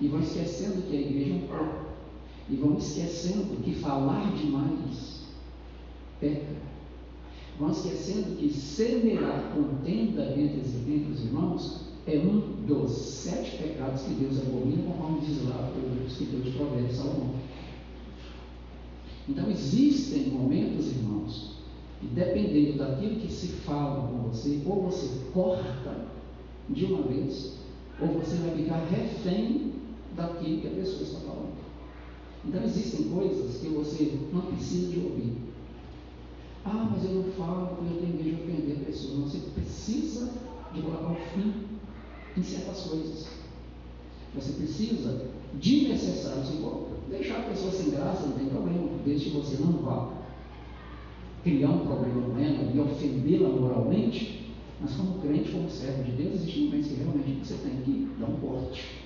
E 0.01 0.09
vão 0.09 0.21
esquecendo 0.21 0.83
que 0.83 0.97
a 0.97 1.01
igreja 1.01 1.33
é 1.33 1.37
um 1.37 1.47
corpo. 1.47 1.85
E 2.51 2.57
vão 2.57 2.77
esquecendo 2.77 3.63
que 3.63 3.75
falar 3.75 4.33
demais 4.35 5.25
peca 6.21 6.65
vão 7.59 7.71
esquecendo 7.71 8.37
que 8.37 8.53
semear 8.53 9.53
contenda 9.55 10.25
entre, 10.37 10.61
entre 10.61 11.13
os 11.13 11.25
irmãos 11.25 11.84
é 12.07 12.19
um 12.19 12.67
dos 12.67 12.91
sete 12.91 13.57
pecados 13.57 14.03
que 14.03 14.15
Deus 14.15 14.39
abomina, 14.39 14.83
conforme 14.83 15.21
diz 15.21 15.49
lá 15.49 15.73
o 15.75 16.07
escritor 16.07 16.41
de 16.43 16.51
Provérbios 16.51 16.97
Salomão. 16.97 17.35
Então 19.27 19.51
existem 19.51 20.29
momentos, 20.29 20.89
irmãos, 20.89 21.57
que 22.01 22.07
dependendo 22.09 22.79
daquilo 22.79 23.21
que 23.21 23.33
se 23.33 23.49
fala 23.49 24.07
com 24.09 24.29
você, 24.29 24.61
ou 24.67 24.83
você 24.83 25.09
corta 25.33 26.07
de 26.69 26.85
uma 26.85 27.03
vez, 27.03 27.55
ou 28.01 28.09
você 28.09 28.37
vai 28.37 28.55
ficar 28.55 28.85
refém 28.85 29.73
daquilo 30.15 30.61
que 30.61 30.67
a 30.67 30.73
pessoa 30.73 31.03
está 31.03 31.21
falando. 31.21 31.55
Então 32.47 32.63
existem 32.65 33.09
coisas 33.09 33.57
que 33.63 33.69
você 33.69 34.19
não 34.31 34.43
precisa 34.43 34.93
de 34.93 34.99
ouvir. 34.99 35.33
Ah, 36.67 36.91
mas 36.93 37.05
eu 37.05 37.15
não 37.15 37.33
falo 37.33 37.77
porque 37.77 37.95
eu 37.95 38.01
tenho 38.01 38.17
medo 38.17 38.23
de 38.23 38.43
ofender 38.43 38.77
a 38.77 38.85
pessoa. 38.85 39.23
Você 39.23 39.39
precisa 39.55 40.31
de 40.75 40.83
colocar 40.83 41.13
um 41.13 41.17
fim 41.33 41.64
em 42.37 42.43
certas 42.43 42.83
coisas. 42.83 43.27
Você 44.35 44.53
precisa, 44.53 45.27
de 45.55 45.89
necessário, 45.89 46.43
deixar 47.09 47.39
a 47.39 47.43
pessoa 47.43 47.71
sem 47.71 47.91
graça, 47.91 48.27
não 48.27 48.37
tem 48.37 48.49
problema, 48.49 48.89
desde 49.05 49.31
que 49.31 49.37
você 49.37 49.63
não 49.63 49.73
vá 49.75 50.13
criar 51.45 51.69
um 51.69 51.87
problema 51.87 52.23
com 52.23 52.39
ela 52.39 52.73
e 52.75 52.81
ofendê-la 52.81 53.51
moralmente, 53.51 54.51
mas 54.81 54.95
como 54.95 55.21
crente, 55.21 55.53
como 55.53 55.71
servo 55.71 56.03
de 56.03 56.13
Deus, 56.13 56.35
existe 56.37 56.61
momentos 56.61 56.89
que 56.89 56.95
realmente 56.95 57.47
você 57.47 57.55
tem 57.59 57.83
que 57.83 58.11
dar 58.19 58.27
um 58.27 58.37
corte. 58.37 59.05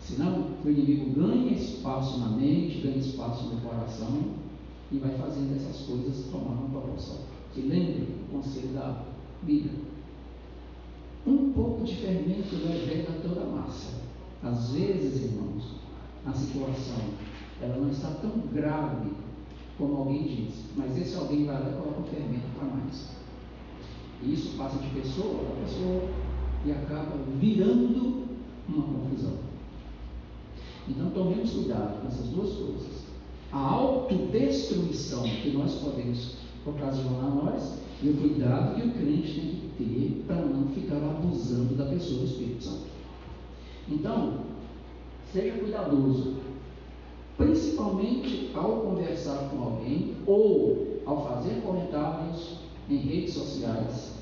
Senão, 0.00 0.50
o 0.64 0.68
inimigo 0.70 1.10
ganha 1.10 1.52
espaço 1.52 2.18
na 2.18 2.30
mente, 2.30 2.80
ganha 2.80 2.96
espaço 2.96 3.44
no 3.44 3.60
coração, 3.60 4.40
e 4.92 4.98
vai 4.98 5.12
fazendo 5.18 5.54
essas 5.56 5.86
coisas 5.86 6.26
tomar 6.30 6.52
uma 6.52 6.68
proporção. 6.68 7.18
Se 7.54 7.60
lembre 7.60 8.08
o 8.28 8.32
conselho 8.32 8.68
da 8.68 9.04
Bíblia. 9.42 9.89
Um 11.26 11.52
pouco 11.52 11.84
de 11.84 11.96
fermento 11.96 12.54
leveda 12.54 13.12
toda 13.22 13.42
a 13.42 13.46
massa. 13.46 14.00
Às 14.42 14.70
vezes, 14.72 15.24
irmãos, 15.24 15.76
a 16.26 16.32
situação 16.32 16.98
ela 17.62 17.76
não 17.76 17.90
está 17.90 18.08
tão 18.22 18.30
grave 18.52 19.10
como 19.76 19.96
alguém 19.96 20.22
diz, 20.22 20.64
mas 20.76 20.96
esse 20.96 21.16
alguém 21.16 21.46
vai 21.46 21.60
lá 21.60 21.70
e 21.70 21.80
coloca 21.80 22.00
o 22.00 22.04
fermento 22.04 22.46
para 22.58 22.68
mais. 22.68 23.08
E 24.22 24.34
isso 24.34 24.56
passa 24.56 24.78
de 24.78 24.88
pessoa 24.88 25.44
para 25.44 25.64
pessoa 25.64 26.08
e 26.66 26.72
acaba 26.72 27.16
virando 27.38 28.24
uma 28.68 28.82
confusão. 28.82 29.38
Então 30.88 31.10
tomemos 31.10 31.50
cuidado 31.50 32.02
com 32.02 32.08
essas 32.08 32.26
duas 32.26 32.52
coisas 32.52 33.00
a 33.52 33.58
autodestruição 33.58 35.22
que 35.24 35.50
nós 35.50 35.74
podemos 35.74 36.36
ocasionar 36.64 37.24
a 37.24 37.30
nós 37.30 37.78
e 38.02 38.10
o 38.10 38.16
cuidado 38.16 38.76
que 38.76 38.86
o 38.86 38.92
crente 38.92 39.32
tem 39.32 39.50
que 39.50 39.70
ter 39.78 40.24
para 40.26 40.36
não 40.36 40.59
abusando 41.40 41.74
da 41.74 41.86
pessoa 41.86 42.20
do 42.20 42.26
Espírito 42.26 42.64
Santo. 42.64 42.86
Então, 43.88 44.40
seja 45.32 45.58
cuidadoso, 45.58 46.34
principalmente 47.36 48.50
ao 48.54 48.80
conversar 48.82 49.48
com 49.50 49.62
alguém 49.62 50.16
ou 50.26 51.00
ao 51.06 51.26
fazer 51.26 51.62
comentários 51.62 52.58
em 52.88 52.96
redes 52.96 53.34
sociais. 53.34 54.20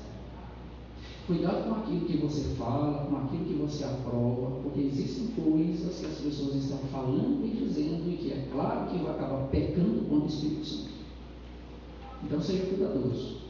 Cuidado 1.27 1.69
com 1.69 1.75
aquilo 1.75 2.05
que 2.07 2.17
você 2.17 2.55
fala, 2.55 3.05
com 3.05 3.17
aquilo 3.17 3.45
que 3.45 3.53
você 3.53 3.83
aprova, 3.83 4.61
porque 4.63 4.81
existem 4.81 5.27
coisas 5.27 5.99
que 5.99 6.05
as 6.07 6.17
pessoas 6.17 6.55
estão 6.55 6.79
falando 6.91 7.45
e 7.45 7.49
dizendo 7.49 8.09
e 8.09 8.17
que 8.17 8.31
é 8.31 8.47
claro 8.51 8.89
que 8.89 8.97
vai 8.97 9.11
acabar 9.11 9.47
pecando 9.49 10.09
contra 10.09 10.25
o 10.25 10.27
Espírito 10.27 10.65
Santo. 10.65 10.89
Então 12.23 12.41
seja 12.41 12.65
cuidadoso, 12.65 13.41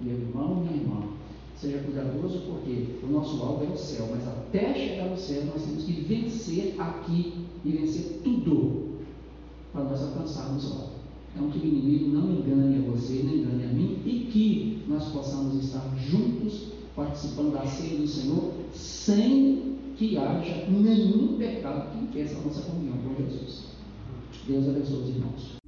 meu 0.00 0.16
irmão, 0.16 0.56
minha 0.56 0.76
irmã. 0.76 1.17
Seja 1.60 1.78
cuidadoso 1.78 2.42
porque 2.46 2.86
o 3.02 3.06
nosso 3.10 3.42
alvo 3.42 3.64
é 3.64 3.74
o 3.74 3.76
céu, 3.76 4.08
mas 4.12 4.26
até 4.28 4.74
chegar 4.74 5.10
no 5.10 5.16
céu 5.16 5.44
nós 5.46 5.62
temos 5.62 5.82
que 5.82 5.92
vencer 5.92 6.76
aqui 6.78 7.32
e 7.64 7.70
vencer 7.72 8.20
tudo 8.22 8.98
para 9.72 9.82
nós 9.82 10.00
alcançarmos 10.00 10.70
lá. 10.70 10.86
Então 11.34 11.50
que 11.50 11.58
o 11.58 11.66
inimigo 11.66 12.10
não 12.10 12.30
engane 12.30 12.76
a 12.76 12.90
você, 12.90 13.24
não 13.24 13.34
engane 13.34 13.64
a 13.64 13.68
mim 13.68 13.98
e 14.06 14.28
que 14.30 14.84
nós 14.88 15.08
possamos 15.08 15.64
estar 15.64 15.84
juntos 15.98 16.68
participando 16.94 17.52
da 17.52 17.66
ceia 17.66 17.98
do 17.98 18.06
Senhor 18.06 18.52
sem 18.72 19.76
que 19.96 20.16
haja 20.16 20.64
nenhum 20.70 21.36
pecado 21.38 21.90
que 21.90 22.04
impeça 22.04 22.38
a 22.38 22.42
nossa 22.42 22.62
comunhão 22.62 22.98
com 22.98 23.16
Jesus. 23.20 23.64
Deus 24.46 24.68
abençoe 24.68 25.02
os 25.02 25.08
irmãos. 25.08 25.58